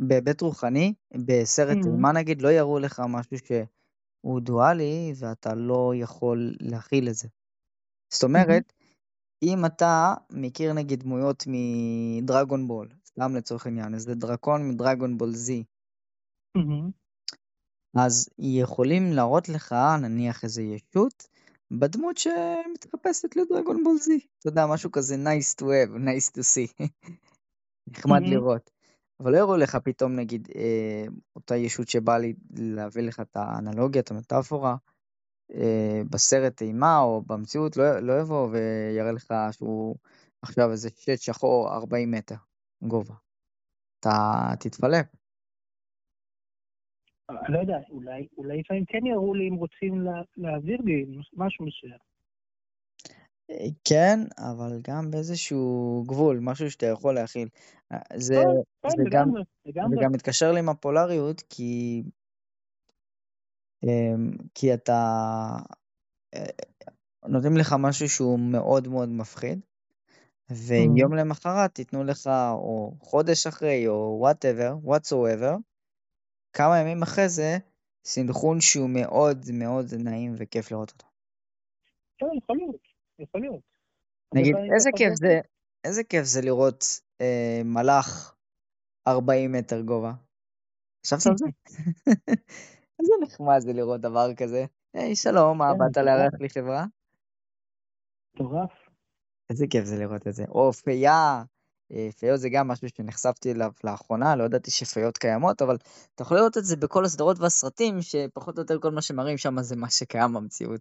בהיבט 0.00 0.40
רוחני, 0.40 0.94
בסרט 1.26 1.76
mm-hmm. 1.76 2.00
מה 2.00 2.12
נגיד, 2.12 2.42
לא 2.42 2.48
יראו 2.48 2.78
לך 2.78 3.02
משהו 3.08 3.36
שהוא 3.46 4.40
דואלי 4.40 5.12
ואתה 5.20 5.54
לא 5.54 5.92
יכול 5.94 6.54
להכיל 6.60 7.08
את 7.08 7.14
זה. 7.14 7.28
זאת 8.12 8.22
אומרת, 8.22 8.72
mm-hmm. 8.72 9.42
אם 9.42 9.66
אתה 9.66 10.14
מכיר 10.32 10.72
נגיד 10.72 11.00
דמויות 11.00 11.44
מדרגון 11.46 12.68
בול, 12.68 12.88
סתם 13.06 13.36
לצורך 13.36 13.66
העניין, 13.66 13.94
איזה 13.94 14.14
דרקון 14.14 14.68
מדרגון 14.68 15.18
בול 15.18 15.30
זי, 15.30 15.64
mm-hmm. 16.58 16.90
אז 17.96 18.28
יכולים 18.38 19.12
להראות 19.12 19.48
לך 19.48 19.74
נניח 20.02 20.44
איזה 20.44 20.62
ישות 20.62 21.28
בדמות 21.70 22.18
שמתחפשת 22.18 23.36
לדרגון 23.36 23.84
בול 23.84 23.96
זי. 23.98 24.18
אתה 24.38 24.48
יודע, 24.48 24.66
משהו 24.66 24.90
כזה 24.92 25.14
nice 25.14 25.60
to 25.60 25.64
have, 25.64 25.96
nice 25.96 26.30
to 26.32 26.40
see. 26.40 26.86
נחמד. 27.92 28.20
לראות. 28.22 28.70
אבל 29.20 29.32
לא 29.32 29.36
יראו 29.36 29.56
לך 29.56 29.76
פתאום 29.84 30.16
נגיד 30.16 30.48
אה, 30.54 31.04
אותה 31.36 31.56
ישות 31.56 31.88
שבאה 31.88 32.18
לי 32.18 32.34
להביא 32.50 33.02
לך 33.02 33.20
את 33.20 33.36
האנלוגיה, 33.36 34.02
את 34.02 34.10
המטאפורה, 34.10 34.76
אה, 35.54 36.02
בסרט 36.10 36.62
אימה 36.62 36.98
או 36.98 37.22
במציאות, 37.26 37.76
לא, 37.76 38.00
לא 38.00 38.20
יבוא 38.20 38.48
ויראה 38.48 39.12
לך 39.12 39.34
שהוא 39.50 39.96
עכשיו 40.42 40.70
איזה 40.70 40.88
שט 40.96 41.20
שחור 41.20 41.74
40 41.74 42.10
מטר 42.10 42.36
גובה. 42.82 43.14
אתה 44.00 44.10
תתפלא. 44.60 44.98
אני 47.30 47.54
לא 47.54 47.58
יודע, 47.58 47.78
אולי, 47.90 48.26
אולי 48.36 48.60
לפעמים 48.60 48.84
כן 48.84 49.06
יראו 49.06 49.34
לי 49.34 49.48
אם 49.48 49.54
רוצים 49.54 50.00
לה, 50.00 50.22
להעביר 50.36 50.78
לי 50.84 51.06
משהו 51.32 51.66
מסוים. 51.66 51.98
כן, 53.84 54.18
אבל 54.38 54.80
גם 54.82 55.10
באיזשהו 55.10 56.04
גבול, 56.06 56.38
משהו 56.42 56.70
שאתה 56.70 56.86
יכול 56.86 57.14
להכיל. 57.14 57.48
זה, 58.14 58.34
כן, 58.82 58.88
כן, 58.88 58.88
זה, 58.88 59.10
גם, 59.10 59.90
זה 59.90 59.96
גם 60.02 60.12
מתקשר 60.12 60.52
לי 60.52 60.58
עם 60.58 60.68
הפולריות, 60.68 61.42
כי, 61.50 62.02
אמ, 63.84 64.30
כי 64.54 64.74
אתה, 64.74 65.02
אה, 66.34 66.46
נותנים 67.28 67.56
לך 67.56 67.74
משהו 67.78 68.08
שהוא 68.08 68.38
מאוד 68.38 68.88
מאוד 68.88 69.08
מפחיד, 69.08 69.60
ויום 70.50 71.12
mm. 71.12 71.16
למחרת 71.16 71.74
תיתנו 71.74 72.04
לך, 72.04 72.26
או 72.52 72.92
חודש 73.00 73.46
אחרי, 73.46 73.88
או 73.88 74.26
whatever, 74.28 74.86
whatsoever, 74.88 75.56
כמה 76.58 76.78
ימים 76.80 77.02
אחרי 77.02 77.28
זה, 77.28 77.58
סינכרון 78.04 78.60
שהוא 78.60 78.90
מאוד 78.90 79.38
מאוד 79.52 79.86
נעים 79.98 80.34
וכיף 80.38 80.72
לראות 80.72 80.90
אותו. 80.90 81.06
כן, 82.18 82.26
יכול 82.42 82.56
להיות. 82.56 82.80
יכול 83.18 83.40
להיות. 83.40 83.60
נגיד, 84.34 84.56
איזה 84.74 84.90
כיף 84.96 85.14
זה, 85.14 85.40
איזה 85.84 86.04
כיף 86.04 86.24
זה 86.24 86.40
לראות 86.40 86.84
אה, 87.20 87.60
מלאך 87.64 88.34
40 89.08 89.52
מטר 89.52 89.80
גובה. 89.80 90.12
עכשיו 91.00 91.20
שם 91.20 91.36
זה? 91.36 91.46
איזה 93.00 93.12
נחמד 93.22 93.58
זה 93.58 93.72
לראות 93.72 94.00
דבר 94.00 94.34
כזה. 94.34 94.64
היי, 94.94 95.16
שלום, 95.16 95.58
מה, 95.58 95.64
כן, 95.72 95.78
באת 95.78 95.96
לארח 95.96 96.40
לי 96.40 96.48
חברה? 96.48 96.84
מטורף. 98.34 98.88
איזה 99.50 99.66
כיף 99.70 99.84
זה 99.84 99.96
לראות 99.98 100.26
את 100.28 100.34
זה. 100.34 100.44
או 100.48 100.72
פייה, 100.72 101.10
אה, 101.10 101.42
פיות 102.18 102.40
זה 102.40 102.48
גם 102.48 102.68
משהו 102.68 102.88
שנחשפתי 102.88 103.52
אליו 103.52 103.72
לאחרונה, 103.84 104.36
לא 104.36 104.44
ידעתי 104.44 104.70
שפיות 104.70 105.18
קיימות, 105.18 105.62
אבל 105.62 105.76
אתה 106.14 106.22
יכול 106.22 106.36
לראות 106.36 106.58
את 106.58 106.64
זה 106.64 106.76
בכל 106.76 107.04
הסדרות 107.04 107.38
והסרטים, 107.38 108.02
שפחות 108.02 108.58
או 108.58 108.62
יותר 108.62 108.78
כל 108.80 108.90
מה 108.90 109.02
שמראים 109.02 109.38
שם 109.38 109.62
זה 109.62 109.76
מה 109.76 109.90
שקיים 109.90 110.32
במציאות, 110.32 110.80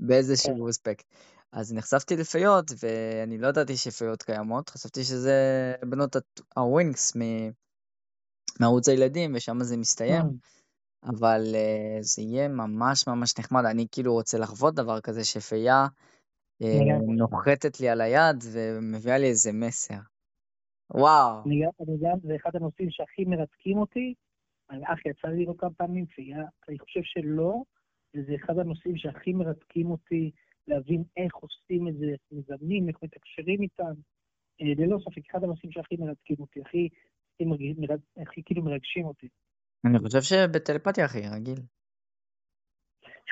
באיזשהו 0.00 0.64
כן. 0.64 0.68
אספקט. 0.68 1.04
אז 1.52 1.72
נחשפתי 1.72 2.16
לפיות, 2.16 2.70
ואני 2.82 3.38
לא 3.38 3.48
ידעתי 3.48 3.76
שפיות 3.76 4.22
קיימות, 4.22 4.70
חשבתי 4.70 5.04
שזה 5.04 5.34
בנות 5.82 6.16
הווינקס 6.56 7.12
מערוץ 8.60 8.88
הילדים, 8.88 9.32
ושם 9.34 9.62
זה 9.62 9.76
מסתיים. 9.76 10.22
Mm. 10.22 10.58
אבל 11.04 11.42
uh, 11.54 12.02
זה 12.02 12.22
יהיה 12.22 12.48
ממש 12.48 13.06
ממש 13.06 13.38
נחמד, 13.38 13.64
אני 13.64 13.86
כאילו 13.92 14.12
רוצה 14.12 14.38
לחוות 14.38 14.74
דבר 14.74 15.00
כזה, 15.00 15.24
שפיה 15.24 15.86
uh, 16.62 16.66
נוחתת 17.18 17.80
לי 17.80 17.88
על 17.88 18.00
היד 18.00 18.44
ומביאה 18.52 19.18
לי 19.18 19.26
איזה 19.26 19.52
מסר. 19.52 19.98
וואו. 20.94 21.42
אני 21.46 21.60
גם, 22.00 22.18
זה 22.22 22.36
אחד 22.36 22.56
הנושאים 22.56 22.90
שהכי 22.90 23.24
מרתקים 23.24 23.78
אותי. 23.78 24.14
אח 24.68 25.06
יצא 25.06 25.28
לי 25.28 25.46
לא 25.46 25.54
כמה 25.58 25.70
פעמים, 25.70 26.06
פיה, 26.06 26.44
אני 26.68 26.78
חושב 26.78 27.00
שלא, 27.02 27.62
וזה 28.14 28.32
אחד 28.44 28.58
הנושאים 28.58 28.96
שהכי 28.96 29.32
מרתקים 29.32 29.90
אותי. 29.90 30.30
להבין 30.68 31.04
איך 31.16 31.34
עושים 31.34 31.88
את 31.88 31.94
זה, 31.98 32.04
איך 32.04 32.20
מזמנים, 32.32 32.88
איך 32.88 32.96
מתקשרים 33.02 33.62
איתם. 33.62 33.94
אה, 34.60 34.66
ללא 34.76 34.98
ספק, 34.98 35.30
אחד 35.30 35.44
הנושאים 35.44 35.72
שהכי 35.72 35.96
מרתקים 35.96 36.36
אותי, 36.40 36.60
הכי, 36.60 36.88
הכי, 37.34 37.44
מרג... 37.44 38.00
הכי 38.22 38.42
כאילו 38.44 38.62
מרגשים 38.62 39.04
אותי. 39.04 39.28
אני 39.86 39.98
חושב 39.98 40.20
שבטלפתיה 40.20 41.04
הכי 41.04 41.18
רגיל. 41.18 41.60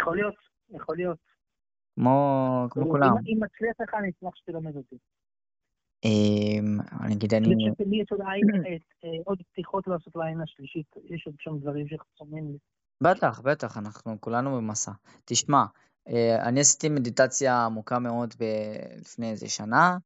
יכול 0.00 0.16
להיות, 0.16 0.34
יכול 0.70 0.96
להיות. 0.96 1.18
כמו, 1.94 2.66
כמו 2.70 2.90
כולם. 2.90 3.08
אם, 3.08 3.16
אם 3.26 3.42
מצליח 3.42 3.80
לך, 3.80 3.94
אני 3.94 4.10
אשמח 4.10 4.36
שתלמד 4.36 4.76
אותי. 4.76 4.96
אמ, 6.06 6.78
אני 7.00 7.14
אגיד, 7.14 7.34
אני... 7.34 7.48
לי 7.48 8.00
יש 8.00 8.10
עוד 9.24 9.38
אה, 9.40 9.44
פתיחות 9.52 9.86
לעשות 9.86 10.16
לעין 10.16 10.40
השלישית, 10.40 10.86
יש 11.04 11.26
עוד 11.26 11.34
שם 11.38 11.58
דברים 11.58 11.86
שחסומים 11.88 12.50
לי. 12.50 12.58
בטח, 13.02 13.40
בטח, 13.40 13.78
אנחנו 13.78 14.20
כולנו 14.20 14.56
במסע. 14.56 14.92
תשמע, 15.24 15.64
אה, 16.08 16.48
אני 16.48 16.60
עשיתי 16.60 16.88
מדיטציה 16.88 17.64
עמוקה 17.64 17.98
מאוד 17.98 18.34
לפני 19.00 19.30
איזה 19.30 19.48
שנה, 19.48 19.96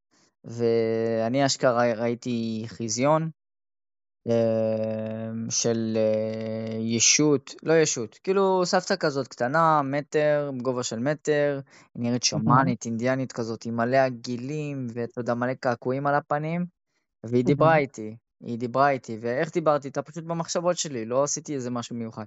ואני 0.44 1.46
אשכרה 1.46 1.92
ראיתי 1.94 2.64
חיזיון 2.66 3.30
של 5.50 5.96
אה, 5.96 6.76
ישות, 6.78 7.54
לא 7.62 7.72
ישות, 7.72 8.18
כאילו 8.22 8.62
סבתא 8.64 8.96
כזאת 8.96 9.28
קטנה, 9.28 9.82
מטר, 9.82 10.50
בגובה 10.58 10.82
של 10.82 10.98
מטר, 10.98 11.60
היא 11.94 12.02
נראית 12.02 12.22
שמאנית, 12.22 12.84
אינדיאנית 12.84 13.32
כזאת, 13.32 13.64
עם 13.64 13.76
מלא 13.76 13.96
עגילים, 13.96 14.86
ואתה 14.94 15.20
יודע, 15.20 15.34
מלא 15.34 15.54
קעקועים 15.54 16.06
על 16.06 16.14
הפנים, 16.14 16.66
והיא 17.24 17.44
דיברה 17.44 17.76
איתי, 17.76 18.16
היא 18.40 18.58
דיברה 18.58 18.90
איתי, 18.90 19.18
ואיך 19.20 19.52
דיברתי 19.52 19.88
איתה? 19.88 20.02
פשוט 20.02 20.24
במחשבות 20.24 20.78
שלי, 20.78 21.04
לא 21.04 21.24
עשיתי 21.24 21.54
איזה 21.54 21.70
משהו 21.70 21.96
מיוחד. 21.96 22.26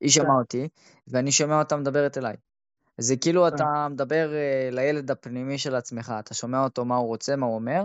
היא 0.00 0.10
שמעה 0.10 0.38
אותי, 0.38 0.68
ואני 1.08 1.32
שומע 1.32 1.58
אותה 1.58 1.76
מדברת 1.76 2.18
אליי. 2.18 2.36
זה 2.98 3.16
כאילו 3.16 3.46
כן. 3.48 3.54
אתה 3.54 3.88
מדבר 3.90 4.34
אה, 4.34 4.68
לילד 4.72 5.10
הפנימי 5.10 5.58
של 5.58 5.74
עצמך, 5.74 6.12
אתה 6.18 6.34
שומע 6.34 6.64
אותו 6.64 6.84
מה 6.84 6.96
הוא 6.96 7.06
רוצה, 7.06 7.36
מה 7.36 7.46
הוא 7.46 7.54
אומר, 7.54 7.82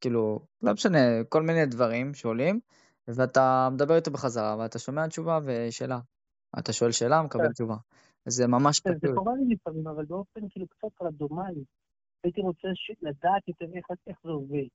כאילו, 0.00 0.40
לא 0.62 0.72
משנה, 0.72 0.98
כל 1.28 1.42
מיני 1.42 1.66
דברים 1.66 2.14
שעולים, 2.14 2.60
ואתה 3.08 3.68
מדבר 3.72 3.96
איתו 3.96 4.10
בחזרה, 4.10 4.56
ואתה 4.58 4.78
שומע 4.78 5.06
תשובה 5.06 5.38
ושאלה. 5.44 5.98
אתה 6.58 6.72
שואל 6.72 6.92
שאלה, 6.92 7.22
מקבל 7.22 7.46
כן. 7.46 7.52
תשובה. 7.52 7.76
זה 8.28 8.46
ממש 8.46 8.80
כן, 8.80 8.90
זה. 9.02 9.08
קורה 9.14 9.32
לי 9.34 9.54
לפעמים, 9.54 9.88
אבל 9.88 10.04
באופן 10.04 10.40
כאילו 10.50 10.66
קצת 10.68 11.02
רנדומלי. 11.02 11.64
הייתי 12.24 12.40
רוצה 12.40 12.68
לדעת 13.02 13.48
יותר 13.48 13.66
איך, 14.06 14.16
זה 14.24 14.30
עובד. 14.30 14.66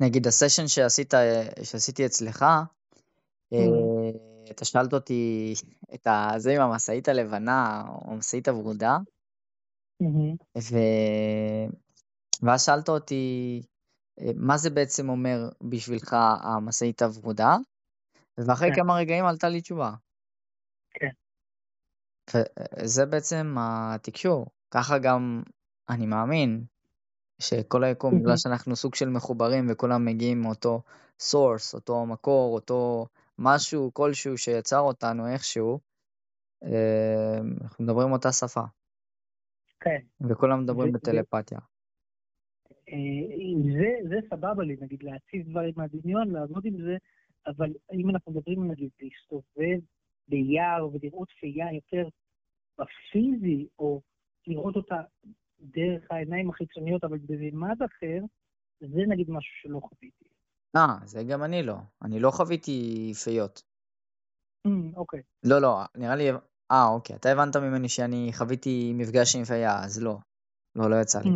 נגיד 0.00 0.26
הסשן 0.26 0.68
שעשית, 0.68 1.14
שעשיתי 1.62 2.06
אצלך. 2.06 2.42
אה, 3.52 3.58
אתה 4.50 4.64
שאלת 4.64 4.92
אותי 4.92 5.52
את. 5.94 6.06
זה 6.36 6.56
עם 6.56 6.60
המשאית 6.60 7.08
הלבנה, 7.08 7.84
או 7.88 8.12
המשאית 8.12 8.48
הוורודה, 8.48 8.98
מהמם. 10.00 10.36
ו... 10.58 10.76
ואז 12.42 12.64
שאלת 12.64 12.88
אותי, 12.88 13.62
מה 14.36 14.56
זה 14.56 14.70
בעצם 14.70 15.08
אומר 15.08 15.48
בשבילך 15.60 16.16
המשאית 16.42 17.02
הוורודה? 17.02 17.56
ואחרי 18.38 18.68
כן. 18.68 18.74
כמה 18.74 18.96
רגעים 18.96 19.24
עלתה 19.24 19.48
לי 19.48 19.60
תשובה. 19.60 19.92
כן. 20.90 21.08
וזה 22.34 23.06
בעצם 23.06 23.56
התקשור. 23.58 24.46
ככה 24.70 24.98
גם 24.98 25.42
אני 25.88 26.06
מאמין 26.06 26.64
שכל 27.38 27.84
היקום, 27.84 28.10
מהמם. 28.10 28.24
בגלל 28.24 28.36
שאנחנו 28.36 28.76
סוג 28.76 28.94
של 28.94 29.08
מחוברים 29.08 29.66
וכולם 29.70 30.04
מגיעים 30.04 30.42
מאותו 30.42 30.82
source, 31.22 31.74
אותו 31.74 32.06
מקור, 32.06 32.54
אותו 32.54 33.06
משהו 33.38 33.90
כלשהו 33.94 34.38
שיצר 34.38 34.80
אותנו 34.80 35.32
איכשהו, 35.32 35.80
אה, 36.64 37.38
אנחנו 37.62 37.84
מדברים 37.84 38.12
אותה 38.12 38.32
שפה, 38.32 38.62
כן. 39.80 40.28
וכולם 40.28 40.62
מדברים 40.62 40.92
בטלפתיה. 40.92 41.58
אה, 42.88 43.74
זה, 43.74 44.08
זה 44.08 44.16
סבבה 44.30 44.64
לי, 44.64 44.76
נגיד, 44.80 45.02
להציב 45.02 45.50
דברים 45.50 45.72
מהדמיון, 45.76 46.30
לעבוד 46.30 46.64
עם 46.64 46.76
זה, 46.76 46.96
אבל 47.46 47.72
אם 47.92 48.10
אנחנו 48.10 48.32
מדברים, 48.32 48.70
נגיד, 48.70 48.90
להסתובב 49.02 49.78
ביער 50.28 50.88
ולראות 50.92 51.28
פייה 51.40 51.72
יותר 51.72 52.08
בפיזי, 52.78 53.66
או 53.78 54.00
לראות 54.46 54.76
אותה 54.76 54.96
דרך 55.60 56.02
העיניים 56.10 56.50
החיצוניות, 56.50 57.04
אבל 57.04 57.18
בממד 57.18 57.82
אחר, 57.82 58.20
זה 58.80 59.02
נגיד 59.08 59.30
משהו 59.30 59.52
שלא 59.62 59.80
חוויתי. 59.80 60.24
אה, 60.76 60.96
זה 61.04 61.22
גם 61.30 61.42
אני 61.44 61.62
לא. 61.62 61.76
אני 62.02 62.20
לא 62.20 62.30
חוויתי 62.30 63.12
פיות. 63.24 63.62
אמ, 64.66 64.92
אוקיי. 64.96 65.22
לא, 65.44 65.58
לא, 65.58 65.78
נראה 65.96 66.16
לי... 66.16 66.30
אה, 66.70 66.88
אוקיי, 66.88 67.16
אתה 67.16 67.32
הבנת 67.32 67.56
ממני 67.56 67.88
שאני 67.88 68.30
חוויתי 68.32 68.92
מפגש 68.94 69.36
עם 69.36 69.44
פיה, 69.44 69.84
אז 69.84 70.02
לא. 70.02 70.16
לא, 70.76 70.90
לא 70.90 70.96
יצא 71.00 71.20
לי. 71.20 71.30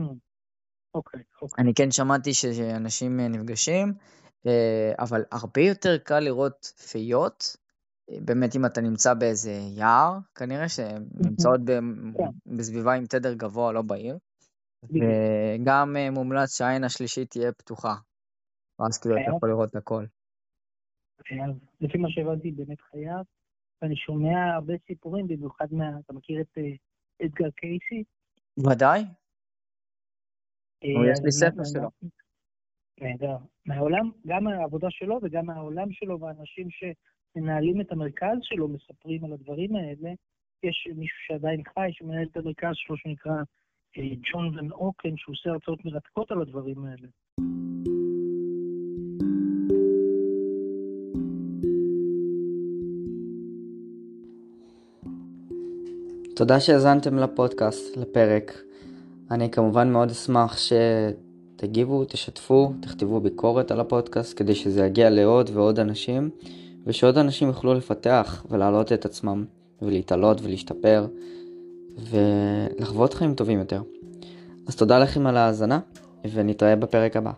אוקיי, 0.94 1.20
אוקיי. 1.42 1.64
אני 1.64 1.74
כן 1.74 1.90
שמעתי 1.90 2.34
שאנשים 2.34 3.20
אה, 3.20 3.28
נפגשים, 3.28 3.92
אה, 4.46 4.92
אבל 4.98 5.24
הרבה 5.32 5.60
יותר 5.60 5.98
קל 5.98 6.20
לראות 6.20 6.64
פיות, 6.64 7.56
אה, 8.10 8.16
באמת 8.24 8.56
אם 8.56 8.66
אתה 8.66 8.80
נמצא 8.80 9.14
באיזה 9.14 9.52
יער, 9.52 10.18
כנראה 10.34 10.68
שהן 10.68 11.04
נמצאות 11.30 11.60
ב- 11.64 12.16
כן. 12.16 12.56
בסביבה 12.56 12.94
עם 12.94 13.06
תדר 13.06 13.34
גבוה, 13.34 13.72
לא 13.72 13.82
בעיר. 13.82 14.18
וגם 14.82 15.96
מומלץ 16.12 16.58
שהעין 16.58 16.84
השלישית 16.84 17.30
תהיה 17.30 17.52
פתוחה. 17.52 17.94
ואז 18.78 18.98
כאילו 18.98 19.14
אתה. 19.14 19.36
יכול 19.36 19.48
לראות 19.48 19.76
הכל. 19.76 20.04
חייב. 21.28 21.56
לפי 21.80 21.98
מה 21.98 22.10
שהבנתי, 22.10 22.50
באמת 22.50 22.80
חייב. 22.80 23.24
ואני 23.82 23.96
שומע 23.96 24.54
הרבה 24.54 24.74
סיפורים, 24.86 25.28
במיוחד 25.28 25.66
מה... 25.70 25.84
אתה 26.04 26.12
מכיר 26.12 26.40
את 26.40 26.58
אדגר 27.22 27.50
קייסי? 27.50 28.04
ודאי, 28.58 29.04
יש 30.82 31.18
לי 31.24 31.32
ספר 31.32 31.64
שלו. 31.64 31.88
נהדר. 33.00 33.36
מהעולם, 33.66 34.10
גם 34.26 34.44
מהעבודה 34.44 34.86
שלו 34.90 35.18
וגם 35.22 35.46
מהעולם 35.46 35.92
שלו, 35.92 36.20
ואנשים 36.20 36.68
שמנהלים 36.70 37.80
את 37.80 37.92
המרכז 37.92 38.38
שלו 38.42 38.68
מספרים 38.68 39.24
על 39.24 39.32
הדברים 39.32 39.76
האלה. 39.76 40.10
יש 40.62 40.88
מישהו 40.96 41.18
שעדיין 41.26 41.62
חי, 41.74 41.88
שמנהל 41.92 42.26
את 42.32 42.36
המרכז 42.36 42.72
שלו, 42.74 42.96
שנקרא 42.96 43.32
אה, 43.98 44.02
ג'ון 44.32 44.58
ון 44.58 44.70
אוקן, 44.72 45.16
שהוא 45.16 45.32
עושה 45.32 45.50
הרצאות 45.50 45.84
מרתקות 45.84 46.30
על 46.30 46.42
הדברים 46.42 46.84
האלה. 46.84 47.08
תודה 56.36 56.60
שהאזנתם 56.60 57.18
לפודקאסט, 57.18 57.96
לפרק. 57.96 58.67
אני 59.30 59.50
כמובן 59.50 59.92
מאוד 59.92 60.10
אשמח 60.10 60.56
שתגיבו, 60.58 62.04
תשתפו, 62.04 62.72
תכתבו 62.80 63.20
ביקורת 63.20 63.70
על 63.70 63.80
הפודקאסט 63.80 64.38
כדי 64.38 64.54
שזה 64.54 64.86
יגיע 64.86 65.10
לעוד 65.10 65.50
ועוד 65.54 65.80
אנשים, 65.80 66.30
ושעוד 66.86 67.18
אנשים 67.18 67.48
יוכלו 67.48 67.74
לפתח 67.74 68.46
ולהעלות 68.50 68.92
את 68.92 69.04
עצמם, 69.04 69.44
ולהתעלות 69.82 70.40
ולהשתפר, 70.42 71.06
ולחוות 71.98 73.14
חיים 73.14 73.34
טובים 73.34 73.58
יותר. 73.58 73.82
אז 74.66 74.76
תודה 74.76 74.98
לכם 74.98 75.26
על 75.26 75.36
ההאזנה, 75.36 75.80
ונתראה 76.32 76.76
בפרק 76.76 77.16
הבא. 77.16 77.32